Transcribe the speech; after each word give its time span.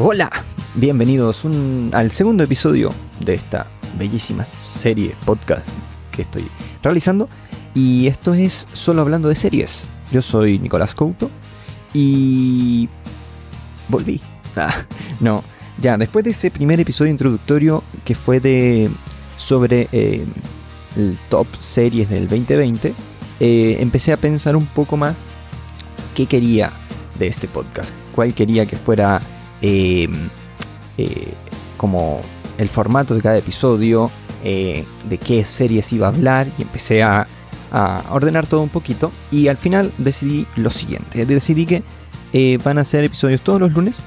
Hola, 0.00 0.30
bienvenidos 0.76 1.44
al 1.90 2.12
segundo 2.12 2.44
episodio 2.44 2.90
de 3.18 3.34
esta 3.34 3.66
bellísima 3.98 4.44
serie 4.44 5.16
podcast 5.24 5.66
que 6.12 6.22
estoy 6.22 6.46
realizando. 6.84 7.28
Y 7.74 8.06
esto 8.06 8.32
es 8.32 8.68
solo 8.74 9.02
hablando 9.02 9.28
de 9.28 9.34
series. 9.34 9.88
Yo 10.12 10.22
soy 10.22 10.60
Nicolás 10.60 10.94
Couto 10.94 11.28
y 11.92 12.88
volví. 13.88 14.20
Ah, 14.56 14.84
no, 15.20 15.44
ya, 15.80 15.96
después 15.96 16.24
de 16.24 16.30
ese 16.32 16.50
primer 16.50 16.80
episodio 16.80 17.12
introductorio 17.12 17.84
que 18.04 18.16
fue 18.16 18.40
de 18.40 18.90
sobre 19.36 19.88
eh, 19.92 20.24
el 20.96 21.16
top 21.28 21.46
series 21.58 22.08
del 22.10 22.26
2020, 22.26 22.94
eh, 23.38 23.76
empecé 23.78 24.12
a 24.12 24.16
pensar 24.16 24.56
un 24.56 24.66
poco 24.66 24.96
más 24.96 25.16
qué 26.16 26.26
quería 26.26 26.72
de 27.20 27.28
este 27.28 27.46
podcast, 27.46 27.94
cuál 28.12 28.34
quería 28.34 28.66
que 28.66 28.74
fuera 28.74 29.20
eh, 29.62 30.08
como 31.76 32.20
el 32.58 32.68
formato 32.68 33.14
de 33.14 33.22
cada 33.22 33.38
episodio, 33.38 34.10
de 34.42 35.18
qué 35.24 35.44
series 35.44 35.92
iba 35.92 36.06
a 36.06 36.10
hablar 36.10 36.46
y 36.58 36.62
empecé 36.62 37.02
a, 37.02 37.26
a, 37.72 38.02
ordenar 38.10 38.46
todo 38.46 38.62
un 38.62 38.68
poquito 38.68 39.10
y 39.30 39.48
al 39.48 39.56
final 39.56 39.92
decidí 39.98 40.46
lo 40.56 40.70
siguiente, 40.70 41.26
decidí 41.26 41.66
que 41.66 41.82
van 42.64 42.78
a 42.78 42.84
ser 42.84 43.04
episodios 43.04 43.40
todos 43.42 43.60
los 43.60 43.72
lunes 43.72 43.98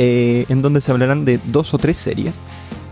eh, 0.00 0.46
en 0.48 0.62
donde 0.62 0.80
se 0.80 0.92
hablarán 0.92 1.24
de 1.24 1.40
dos 1.46 1.74
o 1.74 1.78
tres 1.78 1.96
series. 1.96 2.36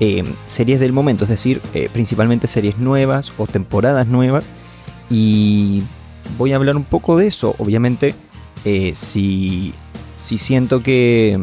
Eh, 0.00 0.24
series 0.46 0.80
del 0.80 0.92
momento, 0.92 1.24
es 1.24 1.30
decir, 1.30 1.62
eh, 1.72 1.88
principalmente 1.90 2.48
series 2.48 2.78
nuevas 2.78 3.32
o 3.38 3.46
temporadas 3.46 4.08
nuevas. 4.08 4.50
Y 5.08 5.84
voy 6.36 6.52
a 6.52 6.56
hablar 6.56 6.76
un 6.76 6.82
poco 6.82 7.16
de 7.16 7.28
eso. 7.28 7.54
Obviamente, 7.58 8.14
si, 8.94 9.72
si 10.18 10.38
siento 10.38 10.82
que, 10.82 11.38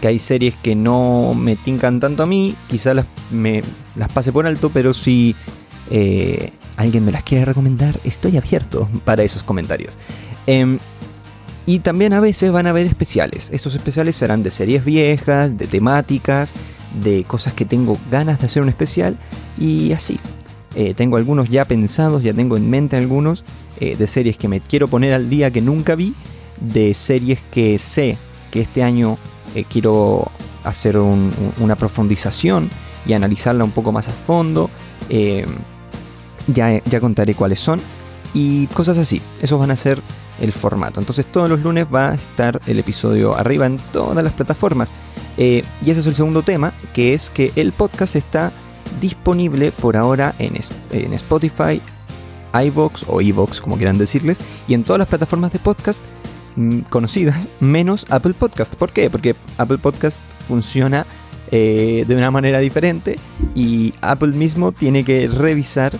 que 0.00 0.08
hay 0.08 0.18
series 0.18 0.54
que 0.56 0.74
no 0.74 1.34
me 1.34 1.56
tincan 1.56 2.00
tanto 2.00 2.22
a 2.22 2.26
mí, 2.26 2.54
quizás 2.68 2.96
las, 2.96 3.06
me, 3.30 3.62
las 3.96 4.12
pase 4.12 4.32
por 4.32 4.46
alto, 4.46 4.70
pero 4.72 4.94
si 4.94 5.34
alguien 6.76 7.04
me 7.04 7.12
las 7.12 7.24
quiere 7.24 7.44
recomendar, 7.44 7.98
estoy 8.04 8.36
abierto 8.36 8.88
para 9.04 9.22
esos 9.24 9.42
comentarios. 9.42 9.98
Em, 10.46 10.78
y 11.66 11.80
también 11.80 12.14
a 12.14 12.20
veces 12.20 12.50
van 12.50 12.66
a 12.66 12.70
haber 12.70 12.86
especiales. 12.86 13.50
Estos 13.52 13.74
especiales 13.74 14.16
serán 14.16 14.42
de 14.42 14.50
series 14.50 14.84
viejas, 14.86 15.58
de 15.58 15.66
temáticas, 15.66 16.50
de 17.02 17.24
cosas 17.24 17.52
que 17.52 17.66
tengo 17.66 17.98
ganas 18.10 18.38
de 18.40 18.46
hacer 18.46 18.62
un 18.62 18.70
especial 18.70 19.18
y 19.58 19.92
así. 19.92 20.18
Eh, 20.74 20.94
tengo 20.94 21.18
algunos 21.18 21.50
ya 21.50 21.66
pensados, 21.66 22.22
ya 22.22 22.32
tengo 22.32 22.56
en 22.56 22.70
mente 22.70 22.96
algunos 22.96 23.44
eh, 23.80 23.96
de 23.96 24.06
series 24.06 24.38
que 24.38 24.48
me 24.48 24.60
quiero 24.60 24.88
poner 24.88 25.12
al 25.12 25.28
día 25.28 25.50
que 25.50 25.60
nunca 25.60 25.94
vi, 25.94 26.14
de 26.60 26.94
series 26.94 27.40
que 27.50 27.78
sé 27.78 28.16
que 28.50 28.62
este 28.62 28.82
año 28.82 29.18
eh, 29.54 29.64
quiero 29.68 30.30
hacer 30.64 30.98
una 30.98 31.76
profundización 31.76 32.68
y 33.06 33.14
analizarla 33.14 33.64
un 33.64 33.70
poco 33.70 33.92
más 33.92 34.08
a 34.08 34.12
fondo. 34.12 34.70
ya, 36.46 36.82
ya 36.84 37.00
contaré 37.00 37.34
cuáles 37.34 37.60
son 37.60 37.80
y 38.34 38.66
cosas 38.68 38.98
así. 38.98 39.20
Esos 39.40 39.58
van 39.58 39.70
a 39.70 39.76
ser 39.76 40.02
el 40.40 40.52
formato. 40.52 41.00
Entonces 41.00 41.26
todos 41.26 41.50
los 41.50 41.62
lunes 41.62 41.86
va 41.92 42.10
a 42.10 42.14
estar 42.14 42.60
el 42.66 42.78
episodio 42.78 43.36
arriba 43.36 43.66
en 43.66 43.78
todas 43.92 44.22
las 44.22 44.32
plataformas. 44.32 44.92
Eh, 45.36 45.64
y 45.84 45.90
ese 45.90 46.00
es 46.00 46.06
el 46.06 46.14
segundo 46.14 46.42
tema, 46.42 46.72
que 46.92 47.14
es 47.14 47.30
que 47.30 47.52
el 47.56 47.72
podcast 47.72 48.16
está 48.16 48.52
disponible 49.00 49.70
por 49.70 49.96
ahora 49.96 50.34
en, 50.38 50.58
en 50.90 51.12
Spotify, 51.14 51.80
iBox 52.52 53.04
o 53.06 53.20
iBox, 53.20 53.60
como 53.60 53.76
quieran 53.76 53.98
decirles, 53.98 54.38
y 54.66 54.74
en 54.74 54.82
todas 54.82 54.98
las 54.98 55.08
plataformas 55.08 55.52
de 55.52 55.58
podcast 55.58 56.02
conocidas, 56.90 57.48
menos 57.60 58.06
Apple 58.10 58.34
Podcast. 58.34 58.74
¿Por 58.74 58.90
qué? 58.90 59.10
Porque 59.10 59.34
Apple 59.58 59.78
Podcast 59.78 60.20
funciona 60.46 61.06
eh, 61.50 62.04
de 62.06 62.14
una 62.14 62.30
manera 62.30 62.58
diferente 62.58 63.18
y 63.54 63.94
Apple 64.00 64.32
mismo 64.32 64.72
tiene 64.72 65.04
que 65.04 65.28
revisar 65.28 65.92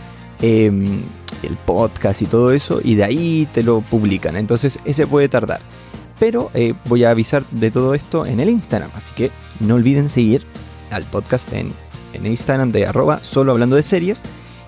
em, 0.43 1.01
el 1.43 1.57
podcast 1.65 2.21
y 2.23 2.27
todo 2.27 2.53
eso, 2.53 2.81
y 2.83 2.97
de 2.97 3.05
ahí 3.05 3.49
te 3.55 3.63
lo 3.63 3.81
publican. 3.81 4.37
Entonces 4.37 4.79
ese 4.85 5.07
puede 5.07 5.29
tardar. 5.29 5.61
Pero 6.19 6.51
eh, 6.53 6.75
voy 6.87 7.05
a 7.05 7.11
avisar 7.11 7.45
de 7.51 7.71
todo 7.71 7.95
esto 7.95 8.27
en 8.27 8.41
el 8.41 8.51
Instagram, 8.51 8.91
así 8.95 9.13
que 9.15 9.31
no 9.61 9.77
olviden 9.77 10.09
seguir 10.09 10.43
al 10.91 11.05
podcast 11.05 11.53
en, 11.53 11.73
en 12.13 12.27
Instagram 12.27 12.73
de 12.73 12.87
arroba 12.87 13.21
solo 13.23 13.53
hablando 13.53 13.77
de 13.77 13.85
series. 13.85 14.23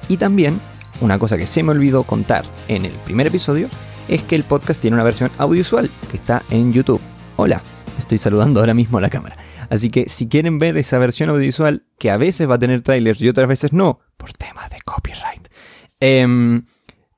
Y 0.09 0.17
también, 0.17 0.61
una 1.01 1.19
cosa 1.19 1.37
que 1.37 1.47
se 1.47 1.63
me 1.63 1.73
olvidó 1.73 2.05
contar 2.05 2.45
en 2.69 2.85
el 2.85 2.93
primer 2.93 3.27
episodio, 3.27 3.69
es 4.11 4.23
que 4.23 4.37
el 4.37 4.45
podcast 4.45 4.81
tiene 4.81 4.97
una 4.97 5.05
versión 5.05 5.31
audiovisual 5.39 5.91
que 6.11 6.17
está 6.17 6.43
en 6.51 6.73
YouTube. 6.73 7.01
Hola, 7.37 7.63
estoy 7.99 8.19
saludando 8.19 8.61
ahora 8.61 8.75
mismo 8.75 8.99
a 8.99 9.01
la 9.01 9.09
cámara. 9.09 9.37
Así 9.71 9.89
que 9.89 10.09
si 10.09 10.29
quieren 10.29 10.59
ver 10.59 10.77
esa 10.77 10.99
versión 10.99 11.31
audiovisual, 11.31 11.85
que 11.99 12.11
a 12.11 12.17
veces 12.17 12.51
va 12.51 12.57
a 12.57 12.59
tener 12.59 12.83
trailers 12.83 13.21
y 13.21 13.29
otras 13.29 13.49
veces 13.49 13.73
no, 13.73 14.01
por 14.17 14.33
temas 14.33 14.69
de 14.69 14.81
copyright, 14.83 15.49
Em, 16.01 16.65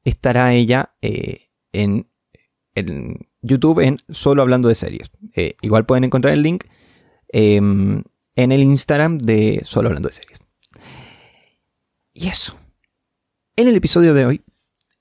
estará 0.05 0.53
ella 0.53 0.95
eh, 1.01 1.49
en, 1.73 2.09
YouTube 3.43 3.81
en 3.81 3.99
solo 4.09 4.43
hablando 4.43 4.69
de 4.69 4.75
series. 4.75 5.11
Eh, 5.35 5.57
igual 5.63 5.87
pueden 5.87 6.05
encontrar 6.05 6.35
el 6.35 6.43
link 6.43 6.65
em, 7.29 8.03
en 8.35 8.53
el 8.53 8.61
Instagram 8.63 9.19
de 9.19 9.63
solo 9.65 9.89
hablando 9.89 10.09
de 10.09 10.15
series. 10.15 10.39
Y 12.13 12.29
eso. 12.29 12.57
En 13.57 13.69
el 13.69 13.77
episodio 13.77 14.15
de 14.15 14.27
hoy 14.27 14.43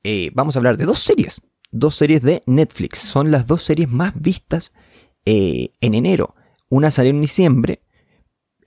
eh, 0.03 0.31
vamos 0.34 0.56
a 0.56 0.59
hablar 0.59 0.78
de 0.78 0.85
dos 0.85 1.00
series. 1.00 1.41
Dos 1.72 1.96
series 1.96 2.22
de 2.22 2.44
Netflix. 2.46 3.00
Son 3.00 3.32
las 3.32 3.48
dos 3.48 3.64
series 3.64 3.90
más 3.90 4.14
vistas 4.20 4.74
en 5.26 5.94
enero. 5.94 6.36
Una 6.70 6.92
salió 6.92 7.12
en 7.12 7.22
diciembre. 7.22 7.82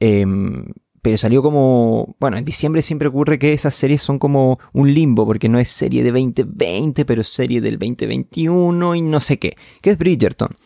Em, 0.00 0.66
pero 1.04 1.18
salió 1.18 1.42
como, 1.42 2.16
bueno, 2.18 2.38
en 2.38 2.46
diciembre 2.46 2.80
siempre 2.80 3.08
ocurre 3.08 3.38
que 3.38 3.52
esas 3.52 3.74
series 3.74 4.00
son 4.00 4.18
como 4.18 4.58
un 4.72 4.94
limbo, 4.94 5.26
porque 5.26 5.50
no 5.50 5.58
es 5.58 5.68
serie 5.68 6.02
de 6.02 6.10
2020, 6.10 7.04
pero 7.04 7.22
serie 7.22 7.60
del 7.60 7.78
2021 7.78 8.94
y 8.94 9.02
no 9.02 9.20
sé 9.20 9.38
qué, 9.38 9.54
que 9.82 9.90
es 9.90 9.98
Bridgerton. 9.98 10.56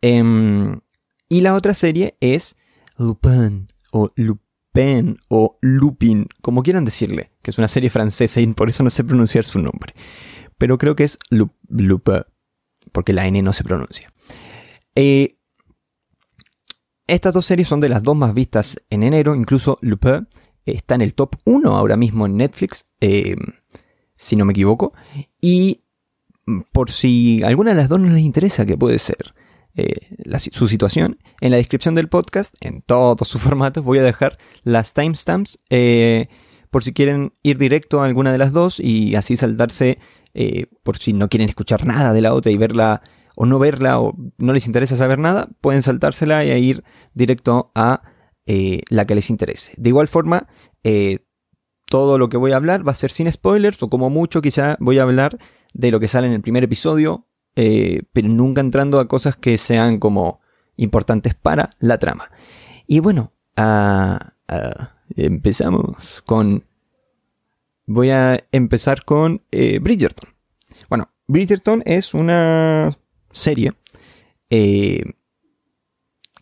Em, 0.00 0.78
y 1.28 1.40
la 1.40 1.54
otra 1.54 1.74
serie 1.74 2.16
es 2.20 2.54
Lupin, 2.96 3.66
o 3.90 4.12
Lupin, 4.14 5.16
o 5.26 5.58
Lupin, 5.60 6.28
como 6.42 6.62
quieran 6.62 6.84
decirle, 6.84 7.32
que 7.42 7.50
es 7.50 7.58
una 7.58 7.66
serie 7.66 7.90
francesa 7.90 8.40
y 8.40 8.46
por 8.48 8.68
eso 8.68 8.84
no 8.84 8.90
sé 8.90 9.02
pronunciar 9.02 9.42
su 9.42 9.58
nombre. 9.58 9.94
Pero 10.62 10.78
creo 10.78 10.94
que 10.94 11.02
es 11.02 11.18
Lupin, 11.28 12.22
porque 12.92 13.12
la 13.12 13.26
N 13.26 13.42
no 13.42 13.52
se 13.52 13.64
pronuncia. 13.64 14.12
Eh, 14.94 15.34
estas 17.08 17.34
dos 17.34 17.46
series 17.46 17.66
son 17.66 17.80
de 17.80 17.88
las 17.88 18.04
dos 18.04 18.16
más 18.16 18.32
vistas 18.32 18.80
en 18.88 19.02
enero, 19.02 19.34
incluso 19.34 19.76
Lupin 19.80 20.28
está 20.64 20.94
en 20.94 21.00
el 21.00 21.14
top 21.14 21.34
1 21.46 21.76
ahora 21.76 21.96
mismo 21.96 22.26
en 22.26 22.36
Netflix, 22.36 22.84
eh, 23.00 23.34
si 24.14 24.36
no 24.36 24.44
me 24.44 24.52
equivoco. 24.52 24.92
Y 25.40 25.80
por 26.70 26.92
si 26.92 27.42
alguna 27.42 27.70
de 27.70 27.78
las 27.78 27.88
dos 27.88 27.98
no 27.98 28.10
les 28.10 28.22
interesa, 28.22 28.64
que 28.64 28.76
puede 28.76 29.00
ser 29.00 29.34
eh, 29.74 30.14
su 30.52 30.68
situación, 30.68 31.18
en 31.40 31.50
la 31.50 31.56
descripción 31.56 31.96
del 31.96 32.08
podcast, 32.08 32.54
en 32.60 32.82
todos 32.82 33.26
sus 33.26 33.42
formatos, 33.42 33.82
voy 33.82 33.98
a 33.98 34.04
dejar 34.04 34.38
las 34.62 34.94
timestamps 34.94 35.58
por 36.72 36.84
si 36.84 36.94
quieren 36.94 37.34
ir 37.42 37.58
directo 37.58 38.00
a 38.00 38.06
alguna 38.06 38.32
de 38.32 38.38
las 38.38 38.52
dos 38.52 38.80
y 38.80 39.14
así 39.16 39.36
saltarse, 39.36 39.98
por 40.82 40.98
si 40.98 41.12
no 41.12 41.28
quieren 41.28 41.48
escuchar 41.48 41.84
nada 41.86 42.12
de 42.12 42.20
la 42.20 42.34
otra 42.34 42.50
y 42.50 42.56
verla 42.56 43.02
o 43.36 43.46
no 43.46 43.58
verla 43.58 44.00
o 44.00 44.14
no 44.38 44.52
les 44.52 44.66
interesa 44.66 44.96
saber 44.96 45.18
nada, 45.18 45.48
pueden 45.60 45.82
saltársela 45.82 46.44
y 46.44 46.50
ir 46.50 46.84
directo 47.14 47.72
a 47.74 48.02
eh, 48.46 48.82
la 48.88 49.04
que 49.04 49.14
les 49.14 49.30
interese. 49.30 49.72
De 49.76 49.88
igual 49.88 50.08
forma, 50.08 50.48
eh, 50.84 51.20
todo 51.86 52.18
lo 52.18 52.28
que 52.28 52.36
voy 52.36 52.52
a 52.52 52.56
hablar 52.56 52.86
va 52.86 52.92
a 52.92 52.96
ser 52.96 53.10
sin 53.10 53.30
spoilers 53.30 53.82
o 53.82 53.88
como 53.88 54.10
mucho 54.10 54.42
quizá 54.42 54.76
voy 54.80 54.98
a 54.98 55.02
hablar 55.02 55.38
de 55.74 55.90
lo 55.90 56.00
que 56.00 56.08
sale 56.08 56.26
en 56.26 56.32
el 56.32 56.40
primer 56.40 56.64
episodio, 56.64 57.26
eh, 57.56 58.02
pero 58.12 58.28
nunca 58.28 58.60
entrando 58.60 58.98
a 58.98 59.08
cosas 59.08 59.36
que 59.36 59.58
sean 59.58 59.98
como 59.98 60.40
importantes 60.76 61.34
para 61.34 61.70
la 61.78 61.98
trama. 61.98 62.30
Y 62.86 63.00
bueno, 63.00 63.32
empezamos 65.16 66.22
con... 66.22 66.64
Voy 67.86 68.10
a 68.10 68.44
empezar 68.52 69.04
con 69.04 69.42
Bridgerton. 69.50 70.30
Bueno, 70.88 71.10
Bridgerton 71.26 71.82
es 71.86 72.14
una 72.14 72.96
serie 73.32 73.72
eh, 74.50 75.02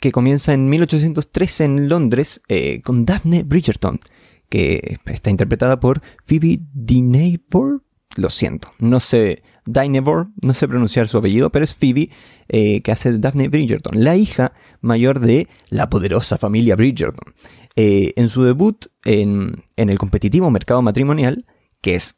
que 0.00 0.12
comienza 0.12 0.52
en 0.52 0.68
1813 0.68 1.64
en 1.64 1.88
Londres 1.88 2.42
eh, 2.48 2.80
con 2.82 3.04
Daphne 3.04 3.42
Bridgerton, 3.44 4.00
que 4.48 4.98
está 5.06 5.30
interpretada 5.30 5.78
por 5.78 6.02
Phoebe 6.24 6.60
Dynevor. 6.72 7.84
Lo 8.16 8.30
siento, 8.30 8.72
no 8.80 8.98
sé, 8.98 9.44
Dynevor, 9.66 10.30
no 10.42 10.54
sé 10.54 10.66
pronunciar 10.66 11.06
su 11.06 11.18
apellido, 11.18 11.50
pero 11.50 11.64
es 11.64 11.76
Phoebe, 11.76 12.10
eh, 12.48 12.80
que 12.80 12.90
hace 12.90 13.16
Daphne 13.18 13.48
Bridgerton, 13.48 14.02
la 14.02 14.16
hija 14.16 14.52
mayor 14.80 15.20
de 15.20 15.46
la 15.68 15.88
poderosa 15.88 16.36
familia 16.36 16.74
Bridgerton. 16.74 17.32
En 17.76 18.28
su 18.28 18.44
debut 18.44 18.86
en, 19.04 19.64
el 19.76 19.98
competitivo 19.98 20.50
mercado 20.50 20.82
matrimonial, 20.82 21.46
que 21.80 21.94
es 21.94 22.16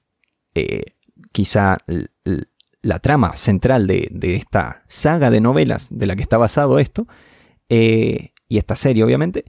quizá 1.30 1.78
la 2.82 2.98
trama 2.98 3.36
central 3.36 3.86
de, 3.86 4.36
esta 4.36 4.82
saga 4.88 5.30
de 5.30 5.40
novelas 5.40 5.88
de 5.90 6.06
la 6.06 6.16
que 6.16 6.22
está 6.22 6.36
basado 6.36 6.78
esto, 6.78 7.06
eh, 7.68 8.32
y 8.48 8.58
esta 8.58 8.76
serie 8.76 9.04
obviamente, 9.04 9.44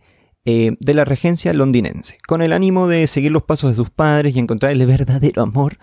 eh, 0.46 0.76
de 0.80 0.94
la 0.94 1.06
regencia 1.06 1.54
londinense. 1.54 2.18
Con 2.28 2.42
el 2.42 2.54
ánimo 2.54 2.88
de 2.88 3.08
seguir 3.08 3.32
los 3.32 3.44
pasos 3.44 3.72
de 3.72 3.76
sus 3.76 3.90
padres 3.90 4.36
y 4.36 4.40
encontrar 4.40 4.72
el 4.72 4.86
verdadero 4.86 5.42
amor, 5.42 5.78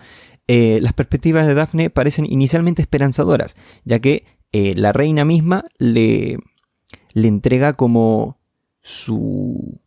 eh, 0.47 0.79
las 0.81 0.93
perspectivas 0.93 1.47
de 1.47 1.53
Daphne 1.53 1.89
parecen 1.89 2.25
inicialmente 2.25 2.81
esperanzadoras, 2.81 3.55
ya 3.85 3.99
que 3.99 4.25
eh, 4.51 4.73
la 4.75 4.93
reina 4.93 5.25
misma 5.25 5.63
le, 5.77 6.37
le 7.13 7.27
entrega 7.27 7.73
como 7.73 8.39
su... 8.81 9.80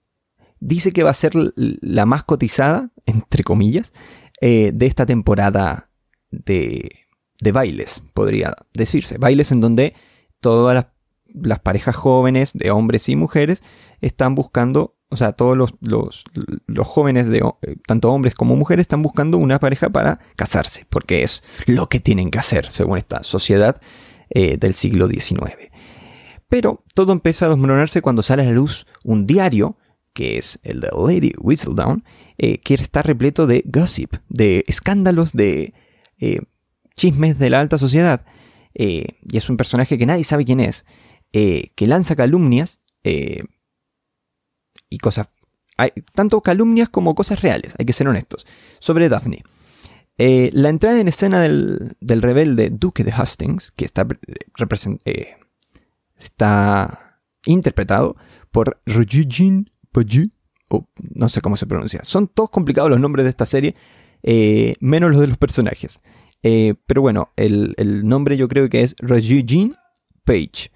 Dice 0.66 0.93
que 0.93 1.02
va 1.02 1.11
a 1.11 1.14
ser 1.14 1.32
la 1.56 2.06
más 2.06 2.25
cotizada, 2.25 2.90
entre 3.06 3.44
comillas, 3.44 3.93
de 4.40 4.87
esta 4.87 5.06
temporada 5.06 5.90
de, 6.31 7.05
de 7.40 7.52
bailes, 7.52 8.02
podría 8.14 8.56
decirse. 8.72 9.19
Bailes 9.19 9.52
en 9.52 9.61
donde 9.61 9.94
todas 10.40 10.87
las, 11.34 11.61
parejas 11.61 11.96
jóvenes 11.96 12.52
de 12.55 12.70
hombres 12.70 13.08
y 13.08 13.16
mujeres 13.16 13.62
están 14.00 14.34
buscando, 14.34 14.96
o 15.08 15.16
sea, 15.16 15.32
todos 15.32 15.56
los 15.56 16.87
jóvenes, 16.87 17.28
de, 17.28 17.38
eh, 17.38 17.76
tanto 17.87 18.12
hombres 18.12 18.34
como 18.34 18.56
mujeres, 18.56 18.84
están 18.84 19.02
buscando 19.02 19.38
una 19.38 19.58
pareja 19.58 19.90
para 19.90 20.20
casarse, 20.37 20.87
porque 20.88 21.22
es 21.22 21.43
lo 21.66 21.88
que 21.88 22.00
tienen 22.00 22.31
que 22.31 22.38
hacer 22.38 22.66
según 22.70 22.99
esta 22.99 23.22
sociedad 23.22 23.81
eh, 24.31 24.56
del 24.58 24.75
siglo 24.75 25.08
XIX. 25.08 25.70
Pero 26.49 26.84
todo 26.94 27.12
empieza 27.12 27.46
a 27.46 27.49
desmoronarse 27.50 28.00
cuando 28.00 28.22
sale 28.22 28.43
a 28.43 28.46
la 28.46 28.52
luz 28.52 28.87
un 29.02 29.26
diario, 29.26 29.76
que 30.14 30.38
es 30.38 30.58
el 30.62 30.81
de 30.81 30.88
Lady 30.96 31.32
Whistledown, 31.38 32.05
eh, 32.38 32.58
que 32.58 32.75
está 32.75 33.02
repleto 33.02 33.46
de 33.46 33.62
gossip, 33.66 34.14
de 34.28 34.64
escándalos, 34.66 35.32
de 35.32 35.75
chismes 36.96 37.38
de 37.38 37.50
la 37.50 37.61
alta 37.61 37.76
sociedad. 37.76 38.25
y 38.75 39.37
es 39.37 39.50
un 39.50 39.56
personaje 39.58 39.99
que 39.99 40.06
nadie 40.06 40.25
sabe 40.25 40.46
quién 40.46 40.61
es, 40.61 40.87
que 41.32 41.87
lanza 41.87 42.16
calumnias 42.16 42.81
y 43.02 44.99
cosas, 44.99 45.28
hay, 45.76 45.90
tanto 46.14 46.40
calumnias 46.40 46.88
como 46.88 47.14
cosas 47.14 47.43
reales, 47.43 47.75
hay 47.78 47.84
que 47.84 47.93
ser 47.93 48.08
honestos, 48.08 48.46
sobre 48.78 49.08
Daphne. 49.08 49.43
Eh, 50.16 50.50
la 50.52 50.69
entrada 50.69 51.00
en 51.00 51.08
escena 51.08 51.40
del, 51.40 51.96
rebelde 52.00 52.70
Duque 52.70 53.02
de 53.02 53.12
Hastings, 53.12 53.72
que 53.72 53.84
está, 53.84 54.06
eh, 55.05 55.37
interpretado 57.46 58.16
por 58.52 58.81
Rojijin 58.87 59.70
Paji, 59.94 60.31
o 60.69 60.87
no 61.14 61.29
sé 61.29 61.41
cómo 61.41 61.56
se 61.56 61.67
pronuncia. 61.67 62.00
Son 62.02 62.29
todos 62.29 62.50
complicados 62.50 62.91
los 62.91 63.00
nombres 63.00 63.25
de 63.25 63.31
esta 63.31 63.46
serie, 63.46 63.75
eh, 64.23 64.75
menos 64.81 65.12
los 65.12 65.20
de 65.20 65.29
los 65.29 65.38
personajes. 65.38 66.00
pero 66.43 67.00
bueno, 67.00 67.31
el, 67.37 67.75
el, 67.79 68.06
nombre 68.06 68.37
yo 68.37 68.49
creo 68.49 68.69
que 68.69 68.82
es 68.82 68.94
Rojijin 68.99 69.76
Page. 70.25 70.70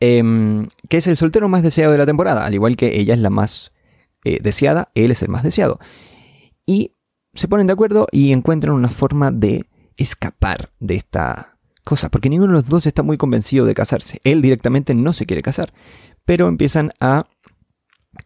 Em, 0.00 0.68
que 0.88 0.98
es 0.98 1.06
el 1.06 1.16
soltero 1.16 1.48
más 1.48 1.62
deseado 1.62 1.92
de 1.92 1.98
la 1.98 2.06
temporada, 2.06 2.44
al 2.44 2.52
igual 2.52 2.76
que 2.76 3.00
ella 3.00 3.14
es 3.14 3.20
la 3.20 3.30
más 3.30 3.72
eh, 4.24 4.38
deseada, 4.42 4.90
él 4.94 5.10
es 5.10 5.22
el 5.22 5.28
más 5.28 5.42
deseado. 5.42 5.78
Y 6.66 6.92
se 7.34 7.48
ponen 7.48 7.66
de 7.66 7.72
acuerdo 7.72 8.06
y 8.10 8.32
encuentran 8.32 8.74
una 8.74 8.88
forma 8.88 9.30
de 9.30 9.66
escapar 9.96 10.72
de 10.80 10.96
esta 10.96 11.58
cosa, 11.84 12.10
porque 12.10 12.28
ninguno 12.28 12.52
de 12.52 12.58
los 12.58 12.68
dos 12.68 12.86
está 12.86 13.02
muy 13.02 13.16
convencido 13.16 13.66
de 13.66 13.74
casarse. 13.74 14.20
Él 14.24 14.42
directamente 14.42 14.94
no 14.94 15.12
se 15.12 15.26
quiere 15.26 15.42
casar, 15.42 15.72
pero 16.24 16.48
empiezan 16.48 16.90
a 17.00 17.24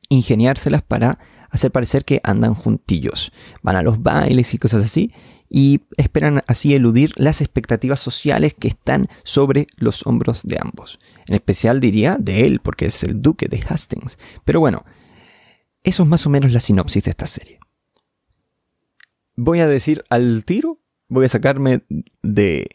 ingeniárselas 0.09 0.83
para 0.83 1.19
hacer 1.51 1.71
parecer 1.71 2.05
que 2.05 2.21
andan 2.23 2.55
juntillos. 2.55 3.33
Van 3.63 3.77
a 3.77 3.83
los 3.83 4.03
bailes 4.03 4.53
y 4.55 4.59
cosas 4.59 4.85
así, 4.85 5.13
y 5.51 5.81
esperan 5.97 6.43
así 6.47 6.75
eludir 6.75 7.13
las 7.17 7.41
expectativas 7.41 8.01
sociales 8.01 8.55
que 8.55 8.69
están 8.69 9.09
sobre 9.25 9.67
los 9.77 10.07
hombros 10.07 10.43
de 10.43 10.59
ambos. 10.61 10.99
En 11.27 11.35
especial 11.35 11.81
diría 11.81 12.17
de 12.19 12.47
él, 12.47 12.61
porque 12.61 12.87
es 12.87 13.03
el 13.03 13.23
duque 13.23 13.49
de 13.49 13.63
Hastings. 13.67 14.19
Pero 14.45 14.61
bueno, 14.61 14.85
eso 15.83 16.03
es 16.03 16.09
más 16.09 16.27
o 16.27 16.31
menos 16.31 16.53
la 16.53 16.61
sinopsis 16.61 17.05
de 17.05 17.11
esta 17.11 17.27
serie. 17.27 17.59
Voy 19.37 19.61
a 19.61 19.69
decir 19.69 20.05
al 20.11 20.45
tiro, 20.45 20.81
voy 21.09 21.25
a 21.25 21.29
sacarme 21.31 21.83
de, 22.23 22.69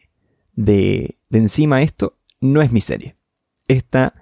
de, 0.53 1.17
de 1.29 1.37
encima 1.37 1.81
esto, 1.81 2.17
no 2.41 2.61
es 2.61 2.71
mi 2.71 2.81
serie. 2.81 3.15
Esta... 3.67 4.13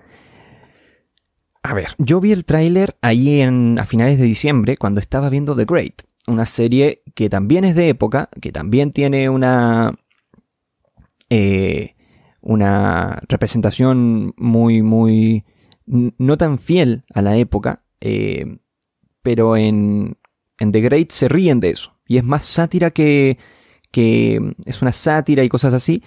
A 1.64 1.74
ver, 1.74 1.90
yo 1.98 2.20
vi 2.20 2.32
el 2.32 2.46
tráiler 2.46 2.98
ahí 3.02 3.42
en, 3.42 3.78
a 3.80 3.86
finales 3.86 4.18
de 4.18 4.26
diciembre 4.26 4.78
cuando 4.78 5.00
estaba 5.00 5.30
viendo 5.30 5.56
The 5.56 5.66
Great 5.66 6.02
una 6.28 6.46
serie 6.46 7.04
que 7.16 7.30
también 7.30 7.64
es 7.64 7.76
de 7.76 7.90
época, 7.90 8.30
que 8.42 8.52
también 8.52 8.92
tiene 8.92 9.30
una, 9.30 9.98
eh, 11.30 11.96
una 12.42 13.22
representación 13.28 14.34
muy, 14.38 14.82
muy, 14.82 15.46
no 15.86 16.38
tan 16.38 16.60
fiel 16.60 17.04
a 17.14 17.22
la 17.22 17.38
época, 17.38 17.84
eh, 18.00 18.60
pero 19.22 19.58
en, 19.58 20.18
en, 20.60 20.72
The 20.72 20.82
Great 20.82 21.12
se 21.12 21.28
ríen 21.28 21.60
de 21.60 21.72
eso. 21.72 21.98
Y 22.08 22.18
es 22.18 22.24
más 22.24 22.44
sátira 22.44 22.92
que, 22.92 23.38
que 23.92 24.56
es 24.66 24.82
una 24.82 24.92
sátira 24.92 25.44
y 25.44 25.50
cosas 25.50 25.74
así. 25.74 26.04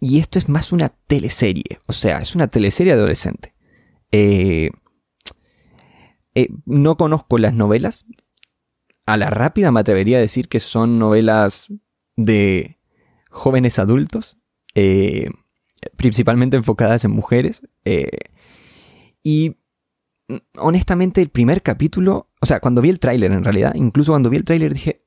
Y 0.00 0.18
esto 0.18 0.38
es 0.38 0.48
más 0.48 0.72
una 0.72 0.90
teleserie, 0.90 1.80
o 1.86 1.92
sea, 1.92 2.18
es 2.18 2.34
una 2.34 2.48
teleserie 2.48 2.92
adolescente. 2.92 3.54
Eh, 4.12 4.70
no 6.64 6.96
conozco 6.96 7.38
las 7.38 7.54
novelas, 7.54 8.06
a 9.06 9.16
la 9.16 9.30
rápida 9.30 9.70
me 9.70 9.80
atrevería 9.80 10.18
a 10.18 10.20
decir 10.20 10.48
que 10.48 10.60
son 10.60 10.98
novelas 10.98 11.68
de 12.16 12.78
jóvenes 13.30 13.78
adultos, 13.78 14.38
eh, 14.74 15.30
principalmente 15.96 16.56
enfocadas 16.56 17.04
en 17.04 17.12
mujeres. 17.12 17.62
Eh, 17.84 18.08
y 19.22 19.56
honestamente 20.58 21.22
el 21.22 21.28
primer 21.28 21.62
capítulo, 21.62 22.30
o 22.40 22.46
sea, 22.46 22.60
cuando 22.60 22.82
vi 22.82 22.90
el 22.90 22.98
tráiler 22.98 23.32
en 23.32 23.44
realidad, 23.44 23.72
incluso 23.74 24.12
cuando 24.12 24.28
vi 24.28 24.38
el 24.38 24.44
tráiler 24.44 24.74
dije, 24.74 25.04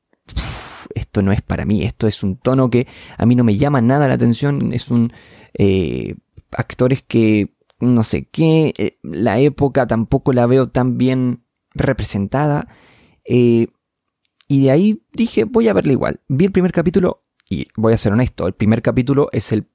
esto 0.96 1.22
no 1.22 1.31
es 1.31 1.42
para 1.42 1.66
mí, 1.66 1.84
esto 1.84 2.08
es 2.08 2.24
un 2.24 2.38
tono 2.38 2.70
que 2.70 2.88
a 3.18 3.26
mí 3.26 3.36
no 3.36 3.44
me 3.44 3.58
llama 3.58 3.81
nada 3.81 4.08
la 4.08 4.14
atención, 4.14 4.74
es 4.74 4.90
un... 4.90 5.14
Eh, 5.54 6.16
actores 6.52 7.04
que 7.04 7.54
no 7.80 8.04
sé 8.04 8.26
qué, 8.26 8.98
la 9.04 9.40
época 9.40 9.88
tampoco 9.88 10.34
la 10.34 10.46
veo 10.46 10.70
tan 10.70 10.98
bien 10.98 11.44
representada. 11.74 12.68
Y 13.26 13.69
de 14.50 14.71
ahí 14.71 15.04
dije, 15.14 15.44
voy 15.44 15.68
a 15.68 15.74
verla 15.74 15.94
igual. 15.94 16.21
Vi 16.28 16.45
el 16.45 16.52
primer 16.52 16.71
capítulo 16.71 17.24
y 17.50 17.68
voy 17.76 17.94
a 17.94 17.98
ser 17.98 18.14
honesto, 18.14 18.48
el 18.48 18.54
primer 18.54 18.81
capítulo 18.81 19.30
es 19.31 19.52
el 19.52 19.68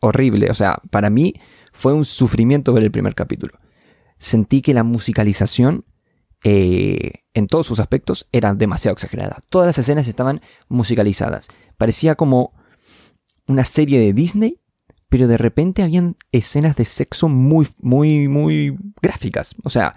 horrible, 0.00 0.50
o 0.50 0.54
sea, 0.54 0.80
para 0.90 1.08
mí 1.08 1.34
fue 1.72 1.94
un 1.94 2.04
sufrimiento 2.04 2.72
ver 2.72 2.84
el 2.84 2.90
primer 2.90 3.14
capítulo. 3.14 3.58
Sentí 4.18 4.60
que 4.60 4.74
la 4.74 4.82
musicalización 4.82 5.84
eh, 6.44 7.24
en 7.34 7.46
todos 7.46 7.66
sus 7.66 7.80
aspectos 7.80 8.28
era 8.32 8.54
demasiado 8.54 8.92
exagerada. 8.92 9.40
Todas 9.48 9.66
las 9.66 9.78
escenas 9.78 10.06
estaban 10.08 10.40
musicalizadas. 10.68 11.48
Parecía 11.78 12.14
como 12.14 12.52
una 13.46 13.64
serie 13.64 13.98
de 13.98 14.12
Disney, 14.12 14.60
pero 15.12 15.28
de 15.28 15.36
repente 15.36 15.82
habían 15.82 16.16
escenas 16.32 16.74
de 16.74 16.86
sexo 16.86 17.28
muy, 17.28 17.68
muy, 17.82 18.28
muy 18.28 18.74
gráficas. 19.02 19.54
O 19.62 19.68
sea, 19.68 19.92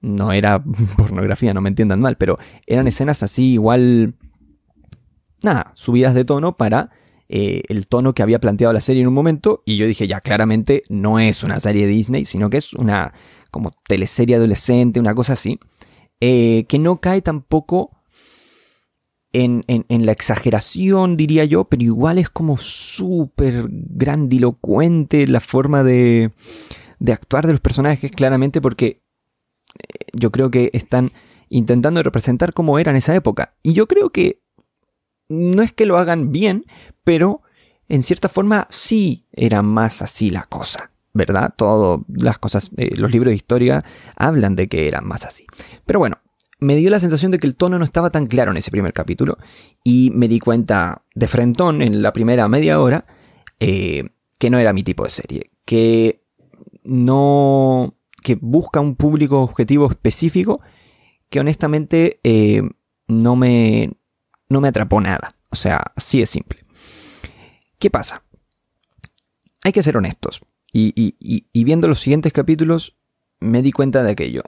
no 0.00 0.30
era 0.30 0.62
pornografía, 0.96 1.52
no 1.52 1.60
me 1.60 1.70
entiendan 1.70 1.98
mal, 1.98 2.16
pero 2.16 2.38
eran 2.64 2.86
escenas 2.86 3.24
así 3.24 3.54
igual, 3.54 4.14
nada, 5.42 5.72
subidas 5.74 6.14
de 6.14 6.24
tono 6.24 6.56
para 6.56 6.90
eh, 7.28 7.62
el 7.68 7.88
tono 7.88 8.14
que 8.14 8.22
había 8.22 8.38
planteado 8.38 8.72
la 8.72 8.80
serie 8.80 9.02
en 9.02 9.08
un 9.08 9.14
momento 9.14 9.64
y 9.66 9.76
yo 9.76 9.88
dije 9.88 10.06
ya 10.06 10.20
claramente 10.20 10.82
no 10.88 11.18
es 11.18 11.42
una 11.42 11.58
serie 11.58 11.88
de 11.88 11.92
Disney, 11.92 12.24
sino 12.24 12.48
que 12.48 12.58
es 12.58 12.74
una 12.74 13.12
como 13.50 13.72
teleserie 13.88 14.36
adolescente, 14.36 15.00
una 15.00 15.16
cosa 15.16 15.32
así, 15.32 15.58
eh, 16.20 16.64
que 16.68 16.78
no 16.78 17.00
cae 17.00 17.22
tampoco 17.22 17.90
en, 19.34 19.64
la 19.88 20.12
exageración, 20.12 21.16
diría 21.16 21.44
yo, 21.44 21.64
pero 21.64 21.82
igual 21.82 22.18
es 22.18 22.30
como 22.30 22.56
súper 22.56 23.66
grandilocuente 23.68 25.26
la 25.26 25.40
forma 25.40 25.82
de, 25.82 26.32
actuar 27.06 27.46
de 27.46 27.52
los 27.52 27.60
personajes, 27.60 28.10
claramente 28.12 28.60
porque 28.60 29.02
yo 30.12 30.30
creo 30.30 30.50
que 30.50 30.70
están 30.72 31.12
intentando 31.48 32.02
representar 32.02 32.52
cómo 32.54 32.78
era 32.78 32.92
en 32.92 32.96
esa 32.96 33.14
época. 33.14 33.54
Y 33.62 33.72
yo 33.72 33.88
creo 33.88 34.10
que 34.10 34.40
no 35.28 35.62
es 35.62 35.72
que 35.72 35.86
lo 35.86 35.98
hagan 35.98 36.30
bien, 36.30 36.64
pero 37.02 37.42
en 37.88 38.02
cierta 38.02 38.28
forma 38.28 38.68
sí 38.70 39.26
era 39.32 39.62
más 39.62 40.00
así 40.00 40.30
la 40.30 40.44
cosa. 40.44 40.90
¿Verdad? 41.16 41.54
Todas 41.56 42.00
las 42.08 42.40
cosas, 42.40 42.72
eh, 42.76 42.90
los 42.96 43.12
libros 43.12 43.30
de 43.30 43.36
historia 43.36 43.80
hablan 44.16 44.56
de 44.56 44.68
que 44.68 44.88
eran 44.88 45.06
más 45.06 45.24
así. 45.24 45.46
Pero 45.86 46.00
bueno, 46.00 46.18
me 46.64 46.76
dio 46.76 46.90
la 46.90 47.00
sensación 47.00 47.30
de 47.30 47.38
que 47.38 47.46
el 47.46 47.56
tono 47.56 47.78
no 47.78 47.84
estaba 47.84 48.10
tan 48.10 48.26
claro 48.26 48.50
en 48.50 48.56
ese 48.56 48.70
primer 48.70 48.92
capítulo 48.92 49.38
y 49.84 50.10
me 50.14 50.28
di 50.28 50.40
cuenta 50.40 51.02
de 51.14 51.28
frentón 51.28 51.82
en 51.82 52.02
la 52.02 52.12
primera 52.12 52.48
media 52.48 52.80
hora 52.80 53.04
eh, 53.60 54.04
que 54.38 54.50
no 54.50 54.58
era 54.58 54.72
mi 54.72 54.82
tipo 54.82 55.04
de 55.04 55.10
serie, 55.10 55.50
que 55.64 56.24
no 56.82 57.94
que 58.22 58.38
busca 58.40 58.80
un 58.80 58.96
público 58.96 59.42
objetivo 59.42 59.88
específico 59.88 60.60
que 61.28 61.40
honestamente 61.40 62.20
eh, 62.24 62.62
no, 63.06 63.36
me, 63.36 63.92
no 64.48 64.60
me 64.60 64.68
atrapó 64.68 65.00
nada. 65.00 65.36
O 65.50 65.56
sea, 65.56 65.82
así 65.94 66.22
es 66.22 66.30
simple. 66.30 66.64
¿Qué 67.78 67.90
pasa? 67.90 68.24
Hay 69.62 69.72
que 69.72 69.82
ser 69.82 69.96
honestos. 69.96 70.40
Y, 70.72 71.64
viendo 71.64 71.86
los 71.86 72.00
siguientes 72.00 72.32
capítulos 72.32 72.96
me 73.40 73.62
di 73.62 73.72
cuenta 73.72 74.02
de 74.02 74.12
aquello. 74.12 74.42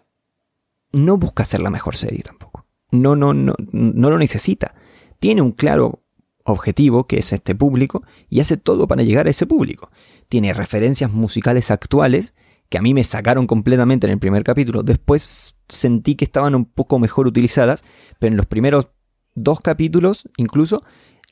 No 0.93 1.17
busca 1.19 1.45
ser 1.45 1.61
la 1.61 1.71
mejor 1.71 1.97
serie 1.97 2.23
tampoco. 2.23 2.67
No, 2.91 3.17
no, 3.17 3.35
no, 3.35 3.55
no 3.73 4.11
lo 4.11 4.19
necesita. 4.19 4.75
Tiene 5.19 5.43
un 5.43 5.53
claro 5.53 6.03
objetivo, 6.45 7.07
que 7.07 7.19
es 7.19 7.33
este 7.33 7.55
público, 7.55 8.03
y 8.31 8.41
hace 8.41 8.57
todo 8.57 8.87
para 8.87 9.03
llegar 9.03 9.27
a 9.27 9.31
ese 9.31 9.47
público. 9.47 9.91
Tiene 10.29 10.55
referencias 10.55 11.13
musicales 11.13 11.71
actuales 11.71 12.35
que 12.69 12.79
a 12.79 12.83
mí 12.83 12.95
me 12.95 13.05
sacaron 13.05 13.47
completamente 13.47 14.07
en 14.07 14.13
el 14.13 14.19
primer 14.19 14.45
capítulo. 14.45 14.83
Después 14.83 15.57
sentí 15.69 16.15
que 16.15 16.25
estaban 16.25 16.55
un 16.55 16.65
poco 16.65 16.99
mejor 16.99 17.27
utilizadas, 17.27 17.85
pero 18.19 18.33
en 18.33 18.37
los 18.37 18.47
primeros 18.47 18.89
dos 19.35 19.61
capítulos, 19.61 20.29
incluso, 20.37 20.83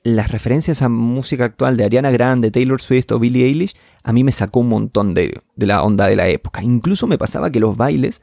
las 0.02 0.30
referencias 0.30 0.82
a 0.82 0.88
música 0.88 1.44
actual 1.44 1.76
de 1.76 1.84
Ariana 1.84 2.10
Grande, 2.10 2.50
Taylor 2.50 2.80
Swift 2.80 3.10
o 3.12 3.18
Billie 3.18 3.46
Eilish, 3.46 3.74
a 4.02 4.12
mí 4.12 4.22
me 4.22 4.32
sacó 4.32 4.60
un 4.60 4.68
montón 4.68 5.14
de, 5.14 5.40
de 5.56 5.66
la 5.66 5.82
onda 5.82 6.06
de 6.06 6.16
la 6.16 6.28
época. 6.28 6.62
Incluso 6.62 7.06
me 7.06 7.18
pasaba 7.18 7.50
que 7.50 7.60
los 7.60 7.76
bailes 7.76 8.22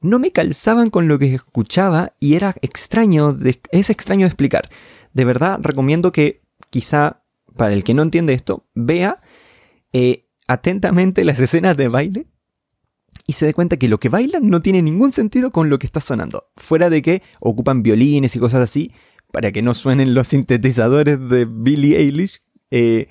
no 0.00 0.18
me 0.18 0.30
calzaban 0.30 0.90
con 0.90 1.08
lo 1.08 1.18
que 1.18 1.34
escuchaba 1.34 2.14
y 2.20 2.34
era 2.34 2.54
extraño, 2.62 3.36
es 3.72 3.90
extraño 3.90 4.22
de 4.22 4.28
explicar. 4.28 4.68
De 5.12 5.24
verdad 5.24 5.58
recomiendo 5.62 6.12
que 6.12 6.42
quizá 6.70 7.22
para 7.56 7.74
el 7.74 7.84
que 7.84 7.94
no 7.94 8.02
entiende 8.02 8.34
esto, 8.34 8.66
vea 8.74 9.20
eh, 9.92 10.26
atentamente 10.46 11.24
las 11.24 11.40
escenas 11.40 11.76
de 11.76 11.88
baile 11.88 12.26
y 13.26 13.34
se 13.34 13.46
dé 13.46 13.52
cuenta 13.52 13.76
que 13.76 13.88
lo 13.88 13.98
que 13.98 14.08
bailan 14.08 14.48
no 14.48 14.62
tiene 14.62 14.80
ningún 14.80 15.12
sentido 15.12 15.50
con 15.50 15.68
lo 15.68 15.78
que 15.78 15.86
está 15.86 16.00
sonando. 16.00 16.46
Fuera 16.56 16.88
de 16.88 17.02
que 17.02 17.22
ocupan 17.40 17.82
violines 17.82 18.34
y 18.36 18.38
cosas 18.38 18.62
así 18.62 18.92
para 19.32 19.52
que 19.52 19.60
no 19.60 19.74
suenen 19.74 20.14
los 20.14 20.28
sintetizadores 20.28 21.28
de 21.28 21.44
Billie 21.44 21.98
Eilish. 21.98 22.40
Eh, 22.70 23.08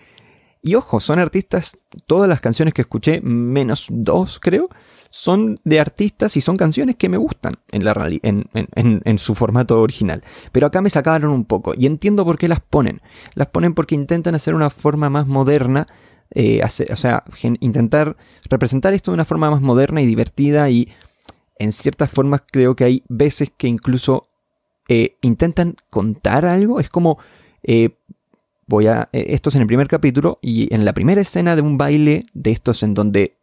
y 0.64 0.76
ojo, 0.76 1.00
son 1.00 1.20
artistas, 1.20 1.78
todas 2.08 2.28
las 2.28 2.42
canciones 2.42 2.74
que 2.74 2.82
escuché, 2.82 3.22
menos 3.22 3.88
dos 3.90 4.40
creo, 4.40 4.70
son 5.10 5.58
de 5.64 5.80
artistas 5.80 6.38
y 6.38 6.42
son 6.42 6.58
canciones 6.58 6.96
que 6.96 7.10
me 7.10 7.18
gustan 7.18 7.54
en, 7.72 7.86
la 7.86 7.94
en, 8.24 8.50
en, 8.54 9.18
su 9.18 9.36
formato 9.36 9.82
original. 9.82 10.24
Pero 10.52 10.68
acá 10.68 10.82
me 10.82 10.90
sacaron 10.90 11.32
un 11.32 11.46
poco 11.46 11.74
y 11.78 11.86
entiendo 11.86 12.26
por 12.26 12.38
qué 12.38 12.48
las 12.48 12.60
ponen. 12.60 13.02
Las 13.34 13.48
ponen 13.48 13.74
porque 13.74 13.96
intentan 13.96 14.36
hacer 14.36 14.56
una 14.56 14.70
forma 14.70 15.10
más 15.10 15.28
moderna 15.28 15.88
eh, 16.32 16.62
o 16.92 16.96
sea, 16.96 17.24
intentar 17.62 18.18
representar 18.50 18.94
esto 18.94 19.12
de 19.12 19.16
una 19.16 19.26
forma 19.26 19.50
más 19.50 19.62
moderna 19.62 20.02
y 20.02 20.06
divertida 20.06 20.70
y 20.70 20.90
en 21.58 21.72
ciertas 21.72 22.12
formas 22.12 22.42
creo 22.52 22.76
que 22.76 22.84
hay 22.84 23.04
veces 23.08 23.52
que 23.56 23.68
incluso 23.68 24.28
eh, 24.90 25.18
intentan 25.22 25.78
contar 25.90 26.46
algo, 26.46 26.80
es 26.80 26.90
como 26.90 27.18
eh, 27.64 27.98
voy 28.68 28.88
a 28.88 29.10
esto 29.14 29.50
es 29.50 29.56
en 29.56 29.62
el 29.62 29.68
primer 29.68 29.88
capítulo 29.88 30.40
y 30.42 30.74
en 30.74 30.84
la 30.84 30.94
primera 30.94 31.22
escena 31.22 31.56
de 31.56 31.62
un 31.62 31.78
baile 31.78 32.26
de 32.34 32.52
estos 32.52 32.84
en 32.84 32.94
donde 32.94 33.38